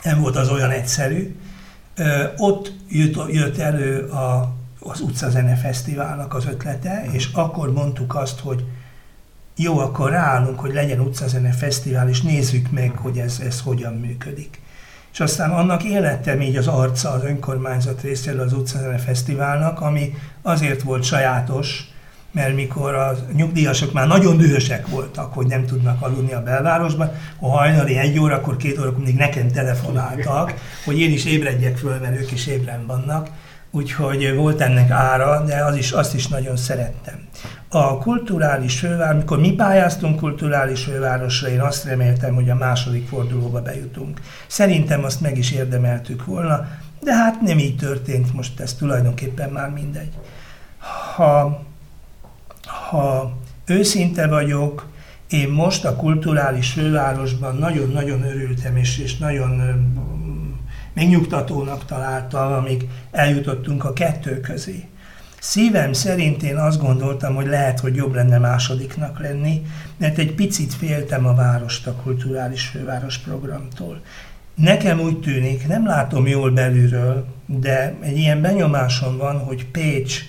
nem 0.04 0.20
volt 0.20 0.36
az 0.36 0.50
olyan 0.50 0.70
egyszerű. 0.70 1.36
Ott 2.38 2.74
jött, 2.90 3.32
jött 3.32 3.58
elő 3.58 4.00
a, 4.08 4.56
az 4.80 5.02
Utcazene 5.02 5.56
Fesztiválnak 5.56 6.34
az 6.34 6.46
ötlete, 6.46 7.06
és 7.12 7.30
akkor 7.34 7.74
mondtuk 7.74 8.16
azt, 8.16 8.40
hogy 8.40 8.64
jó, 9.56 9.78
akkor 9.78 10.10
ráállunk, 10.10 10.60
hogy 10.60 10.74
legyen 10.74 11.00
Utcazene 11.00 11.52
Fesztivál, 11.52 12.10
és 12.10 12.22
nézzük 12.22 12.72
meg, 12.72 12.92
hogy 12.98 13.18
ez, 13.18 13.40
ez 13.46 13.62
hogyan 13.62 13.94
működik 13.94 14.60
és 15.16 15.22
aztán 15.22 15.52
annak 15.52 15.84
élettem 15.84 16.42
így 16.42 16.56
az 16.56 16.68
arca 16.68 17.12
az 17.12 17.24
önkormányzat 17.24 18.02
részéről 18.02 18.42
az 18.42 18.54
utcazene 18.54 18.98
fesztiválnak, 18.98 19.82
ami 19.82 20.14
azért 20.42 20.82
volt 20.82 21.04
sajátos, 21.04 21.84
mert 22.32 22.56
mikor 22.56 22.94
a 22.94 23.18
nyugdíjasok 23.34 23.94
már 23.94 24.08
nagyon 24.08 24.38
dühösek 24.38 24.88
voltak, 24.88 25.34
hogy 25.34 25.46
nem 25.48 25.66
tudnak 25.66 26.02
aludni 26.02 26.34
a 26.34 26.44
belvárosban, 26.44 27.12
a 27.40 27.50
hajnali 27.50 27.98
egy 27.98 28.20
órakor, 28.20 28.58
két 28.58 28.80
órakor 28.80 29.04
még 29.04 29.16
nekem 29.16 29.52
telefonáltak, 29.52 30.54
hogy 30.86 31.00
én 31.00 31.12
is 31.12 31.26
ébredjek 31.26 31.78
föl, 31.78 32.00
mert 32.00 32.20
ők 32.22 32.32
is 32.32 32.48
ébren 32.48 32.86
vannak, 32.86 33.30
úgyhogy 33.72 34.36
volt 34.36 34.62
ennek 34.62 34.90
ára, 34.92 35.44
de 35.46 35.64
az 35.64 35.76
is, 35.76 35.92
azt 35.92 36.14
is 36.16 36.28
nagyon 36.28 36.58
szerettem. 36.58 37.20
A 37.78 37.98
kulturális 37.98 38.80
főváros, 38.80 39.18
mikor 39.18 39.40
mi 39.40 39.52
pályáztunk 39.52 40.20
kulturális 40.20 40.84
fővárosra, 40.84 41.50
én 41.50 41.62
azt 41.62 41.86
reméltem, 41.86 42.36
hogy 42.36 42.50
a 42.50 42.56
második 42.56 43.08
fordulóba 43.08 43.62
bejutunk. 43.62 44.22
Szerintem 44.48 45.04
azt 45.04 45.22
meg 45.22 45.38
is 45.38 45.52
érdemeltük 45.52 46.26
volna, 46.26 46.68
de 47.02 47.16
hát 47.16 47.42
nem 47.42 47.58
így 47.58 47.76
történt, 47.76 48.34
most 48.34 48.60
ez 48.60 48.74
tulajdonképpen 48.74 49.50
már 49.50 49.70
mindegy. 49.70 50.12
Ha, 51.16 51.64
ha 52.90 53.34
őszinte 53.66 54.28
vagyok, 54.28 54.88
én 55.30 55.50
most 55.50 55.86
a 55.86 55.96
kulturális 55.96 56.72
fővárosban 56.72 57.56
nagyon-nagyon 57.56 58.24
örültem, 58.24 58.78
és, 58.78 58.98
és 58.98 59.18
nagyon 59.18 59.62
megnyugtatónak 60.94 61.86
találtam, 61.86 62.52
amíg 62.52 62.90
eljutottunk 63.12 63.84
a 63.84 63.94
kettő 63.94 64.40
közé. 64.40 64.88
Szívem 65.48 65.94
szerint 65.94 66.44
én 66.44 66.58
azt 66.58 66.82
gondoltam, 66.82 67.36
hogy 67.36 67.48
lehet, 67.48 67.80
hogy 67.80 67.96
jobb 67.96 68.14
lenne 68.14 68.38
másodiknak 68.38 69.20
lenni, 69.20 69.62
mert 69.98 70.18
egy 70.18 70.36
picit 70.36 70.74
féltem 70.74 71.26
a 71.26 71.36
várost 71.36 71.88
a 71.88 71.94
kulturális 72.04 72.66
főváros 72.66 73.18
programtól. 73.18 74.02
Nekem 74.56 75.00
úgy 75.00 75.20
tűnik, 75.20 75.68
nem 75.68 75.86
látom 75.86 76.28
jól 76.28 76.52
belülről, 76.52 77.26
de 77.46 77.96
egy 78.02 78.18
ilyen 78.18 78.42
benyomásom 78.42 79.18
van, 79.18 79.40
hogy 79.40 79.66
Pécs 79.66 80.20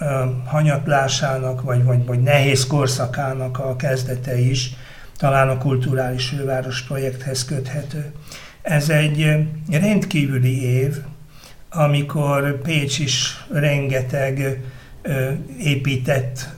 uh, 0.00 0.08
hanyatlásának, 0.44 1.62
vagy, 1.62 1.84
vagy, 1.84 2.06
vagy 2.06 2.22
nehéz 2.22 2.66
korszakának 2.66 3.58
a 3.58 3.76
kezdete 3.76 4.38
is 4.40 4.74
talán 5.16 5.48
a 5.48 5.58
kulturális 5.58 6.28
főváros 6.28 6.82
projekthez 6.82 7.44
köthető. 7.44 8.12
Ez 8.62 8.88
egy 8.88 9.36
rendkívüli 9.70 10.62
év, 10.62 10.96
amikor 11.70 12.60
Pécs 12.60 12.98
is 12.98 13.44
rengeteg 13.50 14.60
épített 15.58 16.48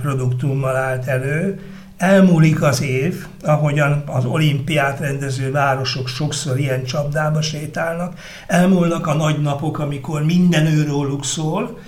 produktummal 0.00 0.76
állt 0.76 1.06
elő. 1.06 1.60
Elmúlik 1.96 2.62
az 2.62 2.82
év, 2.82 3.26
ahogyan 3.42 4.02
az 4.06 4.24
olimpiát 4.24 5.00
rendező 5.00 5.50
városok 5.50 6.08
sokszor 6.08 6.58
ilyen 6.58 6.84
csapdába 6.84 7.42
sétálnak, 7.42 8.18
elmúlnak 8.46 9.06
a 9.06 9.14
nagy 9.14 9.40
napok, 9.40 9.78
amikor 9.78 10.24
minden 10.24 10.66
őróluk 10.66 11.24
szól, 11.24 11.78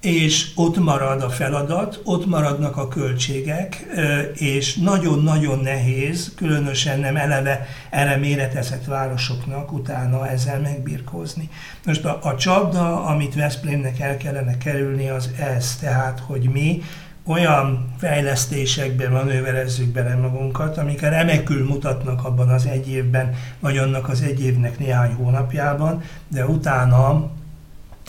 és 0.00 0.50
ott 0.54 0.78
marad 0.78 1.22
a 1.22 1.30
feladat, 1.30 2.00
ott 2.04 2.26
maradnak 2.26 2.76
a 2.76 2.88
költségek, 2.88 3.86
és 4.34 4.74
nagyon-nagyon 4.74 5.58
nehéz, 5.58 6.32
különösen 6.36 7.00
nem 7.00 7.16
eleve 7.16 7.66
erre 7.90 8.16
méretezett 8.16 8.84
városoknak 8.84 9.72
utána 9.72 10.28
ezzel 10.28 10.60
megbirkózni. 10.60 11.48
Most 11.84 12.04
a, 12.04 12.18
a 12.22 12.36
csapda, 12.36 13.04
amit 13.04 13.34
Veszprémnek 13.34 14.00
el 14.00 14.16
kellene 14.16 14.58
kerülni, 14.58 15.08
az 15.08 15.30
ez, 15.38 15.76
tehát, 15.80 16.22
hogy 16.26 16.48
mi 16.52 16.82
olyan 17.26 17.94
fejlesztésekben 17.98 19.12
manőverezzük 19.12 19.92
bele 19.92 20.14
magunkat, 20.14 20.78
amik 20.78 21.00
remekül 21.00 21.66
mutatnak 21.66 22.24
abban 22.24 22.48
az 22.48 22.66
egy 22.66 22.88
évben, 22.88 23.34
vagy 23.58 23.76
annak 23.76 24.08
az 24.08 24.22
egy 24.22 24.44
évnek 24.44 24.78
néhány 24.78 25.12
hónapjában, 25.12 26.02
de 26.28 26.46
utána 26.46 27.30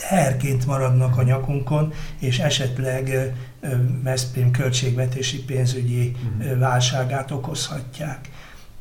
terként 0.08 0.66
maradnak 0.66 1.18
a 1.18 1.22
nyakunkon, 1.22 1.92
és 2.18 2.38
esetleg 2.38 3.34
Veszprém 4.02 4.50
költségvetési 4.50 5.44
pénzügyi 5.44 6.16
uh-huh. 6.38 6.58
válságát 6.58 7.30
okozhatják. 7.30 8.30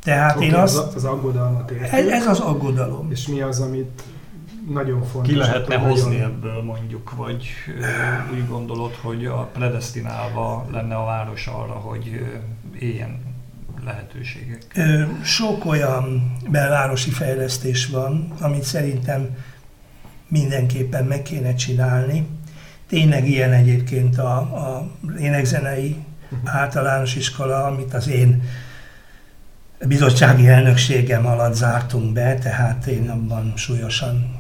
Tehát 0.04 0.36
okay, 0.36 0.48
én 0.48 0.54
azt... 0.54 0.78
Az, 0.78 0.96
az 0.96 1.04
aggodalmat 1.04 1.72
értük. 1.72 1.92
Ez, 1.92 2.08
ez 2.08 2.28
az 2.28 2.40
aggodalom. 2.40 3.12
És 3.12 3.28
mi 3.28 3.42
az, 3.42 3.60
amit 3.60 4.04
nagyon 4.70 5.04
fontos. 5.04 5.32
Ki 5.32 5.38
lehetne 5.38 5.76
hozni 5.76 6.16
nagyon... 6.16 6.32
ebből 6.32 6.64
mondjuk, 6.64 7.16
vagy 7.16 7.48
úgy 8.34 8.48
gondolod, 8.48 8.96
hogy 9.02 9.26
a 9.26 9.50
predestinálva 9.54 10.68
lenne 10.72 10.96
a 10.96 11.06
város 11.06 11.48
arra, 11.48 11.74
hogy 11.74 12.26
éljen 12.80 13.20
lehetőségek? 13.86 14.80
Sok 15.24 15.66
olyan 15.66 16.36
belvárosi 16.50 17.10
fejlesztés 17.10 17.88
van, 17.88 18.34
amit 18.40 18.64
szerintem 18.64 19.38
mindenképpen 20.32 21.06
meg 21.06 21.22
kéne 21.22 21.54
csinálni. 21.54 22.28
Tényleg 22.88 23.28
ilyen 23.28 23.54
egyébként 23.54 24.18
a, 24.18 24.38
a 24.38 24.92
énekzenei 25.20 25.96
általános 26.46 27.16
iskola, 27.16 27.66
amit 27.66 27.94
az 27.94 28.08
én 28.08 28.44
bizottsági 29.88 30.48
elnökségem 30.48 31.26
alatt 31.26 31.54
zártunk 31.54 32.14
be, 32.14 32.36
tehát 32.36 32.86
én 32.86 33.10
abban 33.10 33.54
súlyosan 33.56 34.38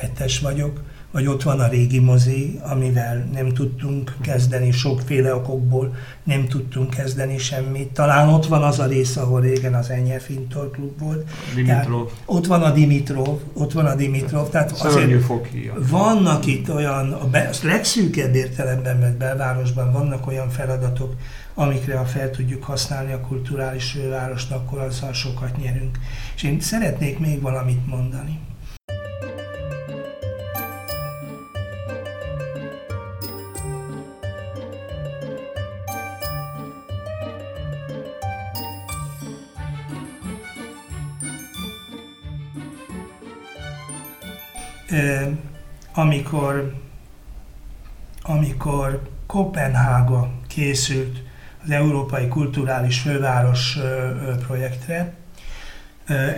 tettes 0.00 0.38
vagyok 0.38 0.82
vagy 1.10 1.26
ott 1.26 1.42
van 1.42 1.60
a 1.60 1.68
régi 1.68 1.98
mozi, 1.98 2.60
amivel 2.62 3.28
nem 3.32 3.52
tudtunk 3.52 4.16
kezdeni, 4.20 4.70
sokféle 4.70 5.34
okokból 5.34 5.94
nem 6.22 6.48
tudtunk 6.48 6.90
kezdeni 6.90 7.38
semmit. 7.38 7.88
Talán 7.88 8.28
ott 8.28 8.46
van 8.46 8.62
az 8.62 8.78
a 8.78 8.86
rész, 8.86 9.16
ahol 9.16 9.40
régen 9.40 9.74
az 9.74 9.90
Enyhe 9.90 10.18
Fintor 10.18 10.70
klub 10.70 10.98
volt. 10.98 11.30
Dimitrov. 11.54 12.10
ott 12.24 12.46
van 12.46 12.62
a 12.62 12.70
Dimitrov, 12.70 13.38
ott 13.52 13.72
van 13.72 13.86
a 13.86 13.94
Dimitrov. 13.94 14.48
Tehát 14.48 14.70
azért 14.70 15.26
vannak 15.90 16.46
itt 16.46 16.70
olyan, 16.70 17.12
a, 17.12 17.26
be, 17.26 17.50
a 17.52 17.66
legszűkebb 17.66 18.34
értelemben, 18.34 18.96
mert 18.96 19.16
belvárosban 19.16 19.92
vannak 19.92 20.26
olyan 20.26 20.48
feladatok, 20.48 21.14
amikre 21.54 21.96
ha 21.96 22.04
fel 22.04 22.30
tudjuk 22.30 22.64
használni 22.64 23.12
a 23.12 23.20
kulturális 23.20 23.96
várost, 24.10 24.50
akkor 24.50 24.78
azzal 24.78 25.12
sokat 25.12 25.56
nyerünk. 25.56 25.98
És 26.36 26.42
én 26.42 26.60
szeretnék 26.60 27.18
még 27.18 27.40
valamit 27.40 27.86
mondani. 27.86 28.38
Amikor, 46.00 46.74
amikor 48.22 49.08
Kopenhága 49.26 50.30
készült 50.46 51.22
az 51.64 51.70
Európai 51.70 52.28
Kulturális 52.28 53.00
Főváros 53.00 53.78
projektre, 54.46 55.14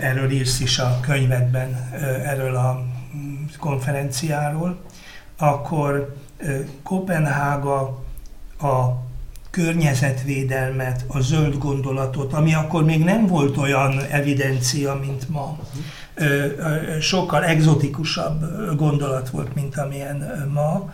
erről 0.01 0.31
írsz 0.31 0.59
is 0.59 0.79
a 0.79 0.99
könyvedben, 1.01 1.91
erről 2.25 2.55
a 2.55 2.85
mm, 3.15 3.43
konferenciáról, 3.59 4.81
akkor 5.37 6.15
Kopenhága 6.83 8.03
a 8.59 9.03
környezetvédelmet, 9.49 11.05
a 11.07 11.19
zöld 11.19 11.57
gondolatot, 11.57 12.33
ami 12.33 12.53
akkor 12.53 12.83
még 12.83 13.03
nem 13.03 13.27
volt 13.27 13.57
olyan 13.57 13.99
evidencia, 13.99 14.95
mint 14.95 15.29
ma, 15.29 15.57
sokkal 16.99 17.43
egzotikusabb 17.43 18.45
gondolat 18.75 19.29
volt, 19.29 19.55
mint 19.55 19.77
amilyen 19.77 20.49
ma. 20.53 20.93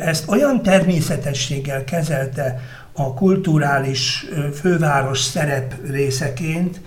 Ezt 0.00 0.28
olyan 0.28 0.62
természetességgel 0.62 1.84
kezelte 1.84 2.60
a 2.92 3.14
kulturális 3.14 4.26
főváros 4.54 5.20
szerep 5.20 5.74
részeként, 5.90 6.80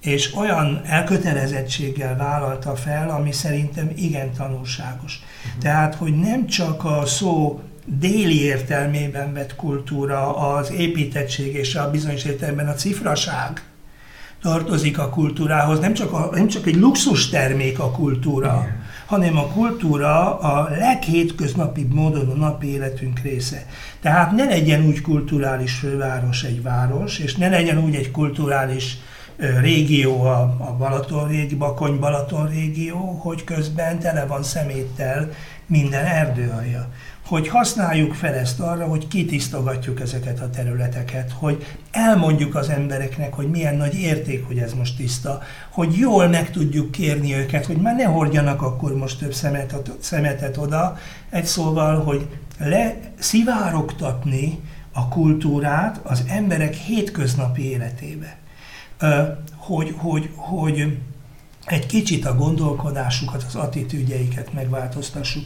és 0.00 0.34
olyan 0.36 0.80
elkötelezettséggel 0.84 2.16
vállalta 2.16 2.76
fel, 2.76 3.10
ami 3.10 3.32
szerintem 3.32 3.90
igen 3.96 4.32
tanulságos. 4.32 5.22
Tehát, 5.60 5.94
hogy 5.94 6.14
nem 6.14 6.46
csak 6.46 6.84
a 6.84 7.06
szó 7.06 7.60
déli 7.84 8.42
értelmében 8.42 9.32
vett 9.32 9.56
kultúra, 9.56 10.36
az 10.36 10.72
építettség 10.72 11.54
és 11.54 11.74
a 11.74 11.90
bizonyos 11.90 12.24
értelemben 12.24 12.68
a 12.68 12.74
cifraság, 12.74 13.62
tartozik 14.42 14.98
a 14.98 15.08
kultúrához, 15.08 15.80
nem 15.80 15.94
csak, 15.94 16.12
a, 16.12 16.28
nem 16.32 16.48
csak 16.48 16.66
egy 16.66 16.76
luxus 16.76 17.28
termék 17.28 17.78
a 17.78 17.90
kultúra, 17.90 18.58
Igen. 18.62 18.82
hanem 19.06 19.38
a 19.38 19.46
kultúra 19.46 20.38
a 20.38 20.68
leghétköznapibb 20.70 21.92
módon 21.92 22.28
a 22.28 22.34
napi 22.34 22.66
életünk 22.66 23.18
része. 23.18 23.66
Tehát 24.00 24.32
ne 24.32 24.44
legyen 24.44 24.86
úgy 24.86 25.00
kulturális 25.00 25.72
főváros 25.72 26.42
egy 26.42 26.62
város, 26.62 27.18
és 27.18 27.36
ne 27.36 27.48
legyen 27.48 27.78
úgy 27.78 27.94
egy 27.94 28.10
kulturális 28.10 28.98
régió, 29.60 30.22
a, 30.22 30.40
a 30.40 30.76
Balaton 30.78 31.28
régi, 31.28 31.54
Bakony 31.54 31.98
Balaton 31.98 32.48
régió, 32.48 32.96
hogy 32.96 33.44
közben 33.44 33.98
tele 33.98 34.26
van 34.26 34.42
szeméttel 34.42 35.30
minden 35.66 36.04
erdőalja 36.04 36.88
hogy 37.28 37.48
használjuk 37.48 38.14
fel 38.14 38.34
ezt 38.34 38.60
arra, 38.60 38.86
hogy 38.86 39.08
kitisztogatjuk 39.08 40.00
ezeket 40.00 40.40
a 40.40 40.50
területeket, 40.50 41.32
hogy 41.32 41.66
elmondjuk 41.90 42.54
az 42.54 42.68
embereknek, 42.68 43.34
hogy 43.34 43.50
milyen 43.50 43.76
nagy 43.76 43.94
érték, 43.94 44.46
hogy 44.46 44.58
ez 44.58 44.72
most 44.72 44.96
tiszta, 44.96 45.42
hogy 45.70 45.96
jól 45.96 46.28
meg 46.28 46.50
tudjuk 46.50 46.90
kérni 46.90 47.34
őket, 47.34 47.66
hogy 47.66 47.76
már 47.76 47.96
ne 47.96 48.04
hordjanak 48.04 48.62
akkor 48.62 48.96
most 48.96 49.18
több 49.18 49.34
szemetet, 49.34 49.90
szemetet 50.00 50.56
oda, 50.56 50.96
egy 51.30 51.44
szóval, 51.44 52.02
hogy 52.02 52.26
leszivárogtatni 52.58 54.60
a 54.92 55.08
kultúrát 55.08 56.00
az 56.02 56.24
emberek 56.28 56.74
hétköznapi 56.74 57.70
életébe. 57.70 58.36
Hogy, 59.56 59.94
hogy, 59.96 60.30
hogy 60.34 60.98
egy 61.64 61.86
kicsit 61.86 62.24
a 62.24 62.34
gondolkodásukat, 62.34 63.44
az 63.46 63.54
attitűdjeiket 63.54 64.52
megváltoztassuk. 64.52 65.44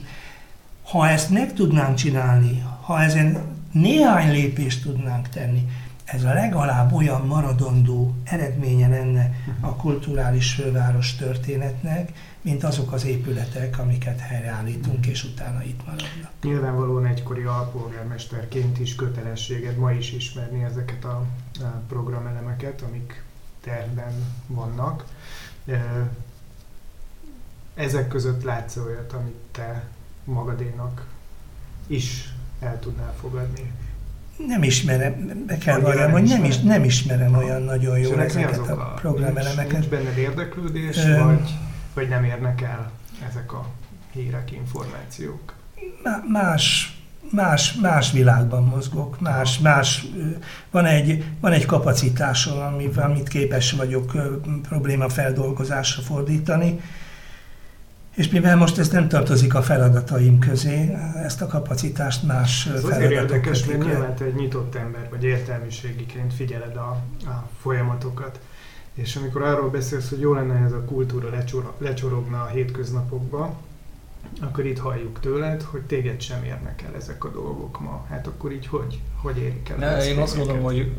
Ha 0.92 1.09
ezt 1.09 1.31
meg 1.31 1.55
tudnánk 1.55 1.96
csinálni, 1.96 2.64
ha 2.81 3.02
ezen 3.02 3.57
néhány 3.72 4.31
lépést 4.31 4.83
tudnánk 4.83 5.28
tenni, 5.28 5.68
ez 6.05 6.24
a 6.24 6.33
legalább 6.33 6.92
olyan 6.92 7.26
maradandó 7.26 8.14
eredménye 8.24 8.88
lenne 8.88 9.35
a 9.61 9.76
kulturális 9.76 10.55
főváros 10.55 11.16
történetnek, 11.16 12.12
mint 12.40 12.64
azok 12.64 12.92
az 12.92 13.05
épületek, 13.05 13.78
amiket 13.78 14.18
helyreállítunk, 14.18 15.07
és 15.07 15.24
utána 15.24 15.62
itt 15.62 15.87
maradnak. 15.87 16.31
Nyilvánvalóan 16.42 17.07
egykori 17.07 17.42
alpolgármesterként 17.42 18.78
is 18.78 18.94
kötelességed 18.94 19.76
ma 19.76 19.92
is 19.92 20.12
ismerni 20.12 20.64
ezeket 20.64 21.05
a 21.05 21.26
programelemeket, 21.88 22.83
amik 22.83 23.22
tervben 23.61 24.12
vannak. 24.46 25.05
ezek 27.74 28.09
között 28.09 28.42
látsz 28.42 28.76
olyat, 28.76 29.12
amit 29.12 29.40
te 29.52 29.85
magadénak 30.24 31.06
is 31.87 32.32
el 32.61 32.78
tudnál 32.78 33.14
fogadni? 33.20 33.72
Nem 34.46 34.62
ismerem, 34.62 35.44
be 35.46 35.58
kell 35.58 35.80
valljam, 35.80 36.11
hogy 36.11 36.22
nem, 36.22 36.44
is, 36.44 36.58
nem 36.58 36.85
ismerem 36.85 37.35
olyan 37.35 37.62
nagyon 37.62 37.98
jól 37.98 38.22
ezeket 38.22 38.68
a, 38.68 38.72
a 38.72 38.94
programelemeket. 38.94 39.72
Nincs, 39.72 39.88
benned 39.88 40.18
érdeklődés, 40.18 40.96
Ö, 40.96 41.24
vagy, 41.24 41.50
vagy 41.94 42.08
nem 42.08 42.24
érnek 42.24 42.61
el 42.61 42.90
ezek 43.28 43.52
a 43.52 43.66
hírek, 44.12 44.52
információk? 44.52 45.54
Más, 46.28 46.96
más, 47.30 47.72
más 47.72 48.12
világban 48.12 48.64
mozgok, 48.64 49.20
más, 49.20 49.58
más, 49.58 50.06
van 50.70 50.85
egy, 50.85 51.24
van 51.40 51.52
egy 51.52 51.66
kapacitásom, 51.66 52.58
amit 52.94 53.28
képes 53.28 53.72
vagyok 53.72 54.12
probléma 54.68 55.08
feldolgozásra 55.08 56.02
fordítani, 56.02 56.80
és 58.14 58.29
mivel 58.29 58.57
most 58.57 58.79
ez 58.79 58.88
nem 58.88 59.09
tartozik 59.09 59.55
a 59.55 59.62
feladataim 59.62 60.38
közé, 60.38 60.96
ezt 61.22 61.42
a 61.42 61.46
kapacitást 61.46 62.22
más 62.22 62.66
Ez 62.66 62.85
azért 62.85 63.11
érdekes, 63.11 63.64
mert 63.64 63.85
nyilván 63.85 64.14
te 64.14 64.25
egy 64.25 64.35
nyitott 64.35 64.75
ember, 64.75 65.09
vagy 65.11 65.25
értelmiségiként 65.25 66.35
figyeled 66.35 66.77
a, 66.77 67.03
a 67.25 67.48
folyamatokat. 67.61 68.40
És 68.94 69.16
amikor 69.16 69.42
arról 69.42 69.70
beszélsz, 69.70 70.09
hogy 70.09 70.20
jó 70.20 70.35
lenne 70.35 70.64
ez 70.64 70.72
a 70.72 70.85
kultúra 70.85 71.31
lecsor, 71.31 71.72
lecsorogna 71.79 72.42
a 72.42 72.46
hétköznapokba, 72.46 73.57
akkor 74.40 74.66
itt 74.66 74.79
halljuk 74.79 75.20
tőled, 75.20 75.62
hogy 75.62 75.81
téged 75.81 76.20
sem 76.20 76.44
érnek 76.44 76.83
el 76.83 76.94
ezek 76.94 77.25
a 77.25 77.31
dolgok 77.31 77.81
ma. 77.81 78.07
Hát 78.09 78.27
akkor 78.27 78.53
így 78.53 78.66
hogy? 78.66 79.01
Hogy 79.16 79.38
érik 79.38 79.68
el? 79.68 79.77
Ne, 79.77 80.05
én 80.07 80.18
azt 80.18 80.37
mondom, 80.37 80.62
hogy 80.62 80.92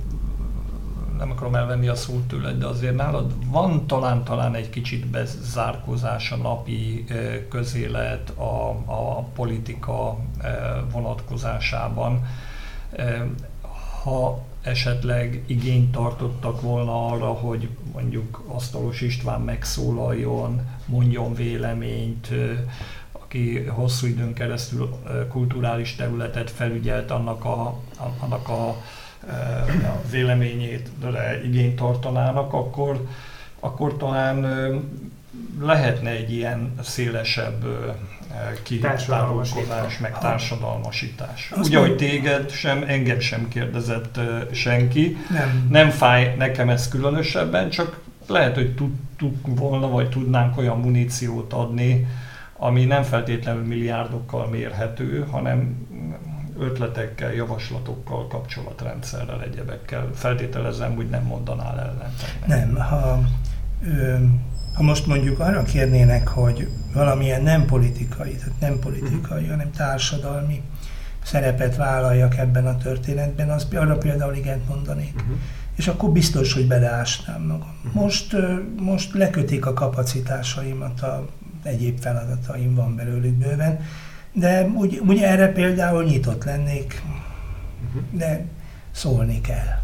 nem 1.17 1.31
akarom 1.31 1.55
elvenni 1.55 1.87
a 1.87 1.95
szót 1.95 2.27
tőled, 2.27 2.59
de 2.59 2.65
azért 2.65 2.95
nálad 2.95 3.51
van 3.51 3.87
talán-talán 3.87 4.55
egy 4.55 4.69
kicsit 4.69 5.07
bezárkózás 5.07 6.31
a 6.31 6.35
napi 6.35 7.05
közélet, 7.49 8.29
a, 8.29 8.69
a 8.85 9.19
politika 9.21 10.17
vonatkozásában. 10.91 12.25
Ha 14.03 14.41
esetleg 14.61 15.43
igényt 15.47 15.91
tartottak 15.91 16.61
volna 16.61 17.07
arra, 17.07 17.25
hogy 17.25 17.69
mondjuk 17.93 18.43
Asztalos 18.47 19.01
István 19.01 19.41
megszólaljon, 19.41 20.61
mondjon 20.85 21.33
véleményt, 21.33 22.27
aki 23.11 23.63
hosszú 23.65 24.07
időn 24.07 24.33
keresztül 24.33 24.89
kulturális 25.29 25.95
területet 25.95 26.51
felügyelt, 26.51 27.11
annak 27.11 27.45
a, 27.45 27.79
annak 28.19 28.49
a 28.49 28.75
a 29.83 30.01
véleményét 30.11 30.89
igényt 31.43 31.75
tartanának, 31.75 32.53
akkor, 32.53 33.05
akkor 33.59 33.97
talán 33.97 34.45
lehetne 35.61 36.09
egy 36.09 36.33
ilyen 36.33 36.73
szélesebb 36.81 37.65
kitárulkozás, 38.63 39.97
meg 39.97 40.17
társadalmasítás. 40.19 41.51
Azt 41.55 41.67
Ugye, 41.67 41.79
hogy 41.79 41.95
téged 41.95 42.49
sem, 42.49 42.83
engem 42.87 43.19
sem 43.19 43.47
kérdezett 43.47 44.19
senki. 44.51 45.17
Nem. 45.29 45.67
nem 45.69 45.89
fáj 45.89 46.35
nekem 46.37 46.69
ez 46.69 46.87
különösebben, 46.87 47.69
csak 47.69 47.99
lehet, 48.27 48.55
hogy 48.55 48.75
tudtuk 48.75 49.57
volna, 49.57 49.89
vagy 49.89 50.09
tudnánk 50.09 50.57
olyan 50.57 50.79
muníciót 50.79 51.53
adni, 51.53 52.07
ami 52.57 52.85
nem 52.85 53.03
feltétlenül 53.03 53.63
milliárdokkal 53.63 54.47
mérhető, 54.47 55.27
hanem 55.31 55.87
ötletekkel, 56.59 57.33
javaslatokkal, 57.33 58.27
kapcsolatrendszerrel, 58.27 59.41
egyebekkel. 59.41 60.09
Feltételezem, 60.13 60.95
hogy 60.95 61.09
nem 61.09 61.23
mondanál 61.23 61.79
ellen. 61.79 62.13
Nem, 62.47 62.75
ha, 62.75 63.23
ö, 63.83 64.15
ha 64.73 64.83
most 64.83 65.05
mondjuk 65.05 65.39
arra 65.39 65.63
kérnének, 65.63 66.27
hogy 66.27 66.69
valamilyen 66.93 67.41
nem 67.41 67.65
politikai, 67.65 68.35
tehát 68.35 68.59
nem 68.59 68.79
politikai, 68.79 69.41
uh-huh. 69.41 69.49
hanem 69.49 69.71
társadalmi 69.71 70.61
szerepet 71.23 71.75
vállaljak 71.75 72.37
ebben 72.37 72.67
a 72.67 72.77
történetben, 72.77 73.49
az 73.49 73.67
arra 73.73 73.97
például 73.97 74.35
igent 74.35 74.67
mondanék. 74.67 75.15
Uh-huh. 75.15 75.35
És 75.75 75.87
akkor 75.87 76.09
biztos, 76.09 76.53
hogy 76.53 76.67
beleásnám 76.67 77.41
magam. 77.41 77.75
Uh-huh. 77.85 78.01
Most, 78.01 78.35
most 78.79 79.13
lekötik 79.13 79.65
a 79.65 79.73
kapacitásaimat, 79.73 81.01
a 81.01 81.27
egyéb 81.63 81.99
feladataim 81.99 82.75
van 82.75 82.95
belőlük 82.95 83.33
bőven, 83.33 83.79
de 84.33 84.67
úgy, 84.67 84.97
úgy 85.07 85.17
erre 85.17 85.51
például 85.51 86.03
nyitott 86.03 86.43
lennék, 86.43 87.01
mhm. 87.93 88.17
de 88.17 88.45
szólni 88.91 89.41
kell. 89.41 89.81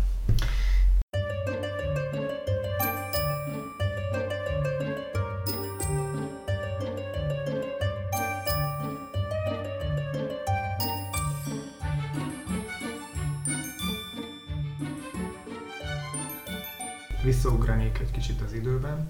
Visszaugranék 17.24 18.00
egy 18.00 18.12
kicsit 18.12 18.42
az 18.42 18.54
időben, 18.54 19.08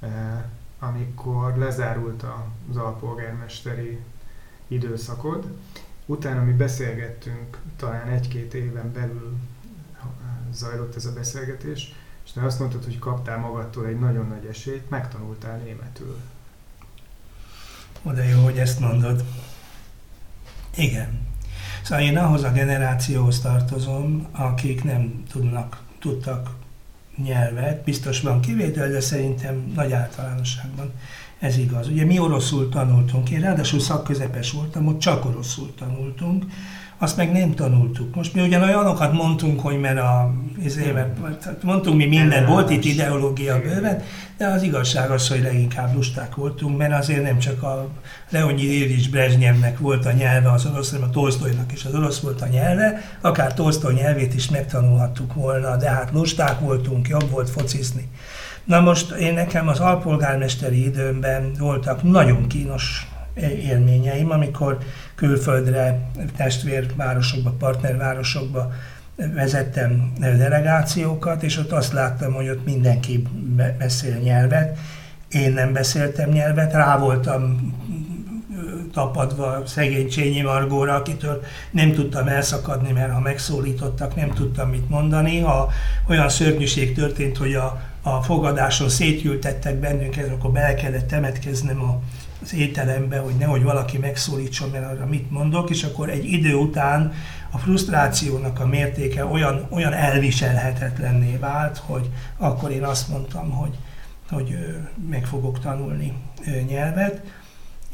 eh, 0.00 0.10
amikor 0.78 1.56
lezárult 1.56 2.24
az 2.70 2.76
alpolgármesteri 2.76 3.98
időszakod. 4.68 5.46
Utána 6.06 6.42
mi 6.42 6.52
beszélgettünk, 6.52 7.58
talán 7.76 8.08
egy-két 8.08 8.54
éven 8.54 8.92
belül 8.92 9.38
zajlott 10.52 10.96
ez 10.96 11.04
a 11.04 11.12
beszélgetés, 11.12 11.92
és 12.24 12.32
te 12.32 12.44
azt 12.44 12.58
mondtad, 12.58 12.84
hogy 12.84 12.98
kaptál 12.98 13.38
magadtól 13.38 13.86
egy 13.86 13.98
nagyon 13.98 14.28
nagy 14.28 14.46
esélyt, 14.50 14.90
megtanultál 14.90 15.58
németül. 15.58 16.16
Oda 18.02 18.22
jó, 18.22 18.42
hogy 18.44 18.58
ezt 18.58 18.80
mondod. 18.80 19.24
Igen. 20.76 21.26
Szóval 21.82 22.04
én 22.04 22.18
ahhoz 22.18 22.42
a 22.42 22.52
generációhoz 22.52 23.40
tartozom, 23.40 24.26
akik 24.32 24.84
nem 24.84 25.24
tudnak, 25.30 25.82
tudtak 25.98 26.50
nyelvet, 27.16 27.84
biztos 27.84 28.20
van 28.20 28.40
kivétel, 28.40 28.90
de 28.90 29.00
szerintem 29.00 29.72
nagy 29.74 29.92
általánosságban 29.92 30.92
ez 31.40 31.58
igaz. 31.58 31.88
Ugye 31.88 32.04
mi 32.04 32.18
oroszul 32.18 32.68
tanultunk, 32.68 33.30
én 33.30 33.40
ráadásul 33.40 33.80
szakközepes 33.80 34.52
voltam, 34.52 34.86
ott 34.86 34.98
csak 34.98 35.24
oroszul 35.24 35.74
tanultunk, 35.78 36.44
azt 36.98 37.16
meg 37.16 37.32
nem 37.32 37.54
tanultuk. 37.54 38.14
Most 38.14 38.34
mi 38.34 38.42
ugyan 38.42 38.62
olyanokat 38.62 39.12
mondtunk, 39.12 39.60
hogy 39.60 39.80
mert 39.80 39.98
a, 39.98 40.34
éve, 40.78 41.12
mondtunk 41.62 41.96
mi 41.96 42.06
minden, 42.06 42.46
volt 42.46 42.70
itt 42.70 42.84
ideológia 42.84 43.60
bőven, 43.60 44.02
de 44.36 44.46
az 44.46 44.62
igazság 44.62 45.10
az, 45.10 45.28
hogy 45.28 45.42
leginkább 45.42 45.94
lusták 45.94 46.34
voltunk, 46.34 46.78
mert 46.78 46.92
azért 46.92 47.22
nem 47.22 47.38
csak 47.38 47.62
a 47.62 47.88
Leonid 48.30 48.70
Ilics 48.70 49.10
Brezsnyevnek 49.10 49.78
volt 49.78 50.06
a 50.06 50.12
nyelve 50.12 50.50
az 50.50 50.66
orosz, 50.66 50.90
hanem 50.90 51.08
a 51.08 51.10
Tolstoynak 51.10 51.72
is 51.72 51.84
az 51.84 51.94
orosz 51.94 52.20
volt 52.20 52.42
a 52.42 52.46
nyelve, 52.46 53.00
akár 53.20 53.54
Tolstoy 53.54 53.94
nyelvét 53.94 54.34
is 54.34 54.50
megtanulhattuk 54.50 55.34
volna, 55.34 55.76
de 55.76 55.90
hát 55.90 56.10
lusták 56.12 56.60
voltunk, 56.60 57.08
jobb 57.08 57.30
volt 57.30 57.50
focizni. 57.50 58.08
Na 58.66 58.80
most 58.80 59.10
én 59.10 59.34
nekem 59.34 59.68
az 59.68 59.80
alpolgármesteri 59.80 60.84
időmben 60.84 61.52
voltak 61.58 62.02
nagyon 62.02 62.46
kínos 62.46 63.06
élményeim, 63.62 64.30
amikor 64.30 64.78
külföldre, 65.14 66.10
testvérvárosokba, 66.36 67.50
partnervárosokba 67.50 68.72
vezettem 69.16 70.12
delegációkat, 70.18 71.42
és 71.42 71.58
ott 71.58 71.72
azt 71.72 71.92
láttam, 71.92 72.32
hogy 72.32 72.48
ott 72.48 72.64
mindenki 72.64 73.22
beszél 73.78 74.16
nyelvet. 74.16 74.78
Én 75.28 75.52
nem 75.52 75.72
beszéltem 75.72 76.30
nyelvet, 76.30 76.72
rá 76.72 76.98
voltam 76.98 77.72
tapadva 78.96 79.62
szegény 79.66 80.08
Csényi 80.08 80.40
Margóra, 80.40 80.94
akitől 80.94 81.42
nem 81.70 81.92
tudtam 81.92 82.28
elszakadni, 82.28 82.92
mert 82.92 83.12
ha 83.12 83.20
megszólítottak, 83.20 84.14
nem 84.14 84.30
tudtam 84.30 84.68
mit 84.68 84.88
mondani. 84.88 85.40
Ha 85.40 85.70
olyan 86.08 86.28
szörnyűség 86.28 86.94
történt, 86.94 87.36
hogy 87.36 87.54
a, 87.54 87.80
a 88.02 88.22
fogadáson 88.22 88.88
szétültettek 88.88 89.74
bennünket, 89.74 90.28
akkor 90.28 90.50
bele 90.50 90.74
kellett 90.74 91.08
temetkeznem 91.08 91.82
a, 91.82 92.00
az 92.42 92.54
ételembe, 92.54 93.18
hogy 93.18 93.34
nehogy 93.38 93.62
valaki 93.62 93.98
megszólítson, 93.98 94.70
mert 94.70 94.90
arra 94.92 95.06
mit 95.06 95.30
mondok, 95.30 95.70
és 95.70 95.82
akkor 95.82 96.08
egy 96.08 96.24
idő 96.24 96.54
után 96.54 97.12
a 97.50 97.58
frusztrációnak 97.58 98.60
a 98.60 98.66
mértéke 98.66 99.24
olyan, 99.24 99.66
olyan 99.70 99.92
elviselhetetlenné 99.92 101.36
vált, 101.36 101.78
hogy 101.78 102.10
akkor 102.36 102.70
én 102.70 102.84
azt 102.84 103.08
mondtam, 103.08 103.50
hogy, 103.50 103.74
hogy 104.30 104.56
meg 105.10 105.26
fogok 105.26 105.60
tanulni 105.60 106.12
nyelvet, 106.68 107.22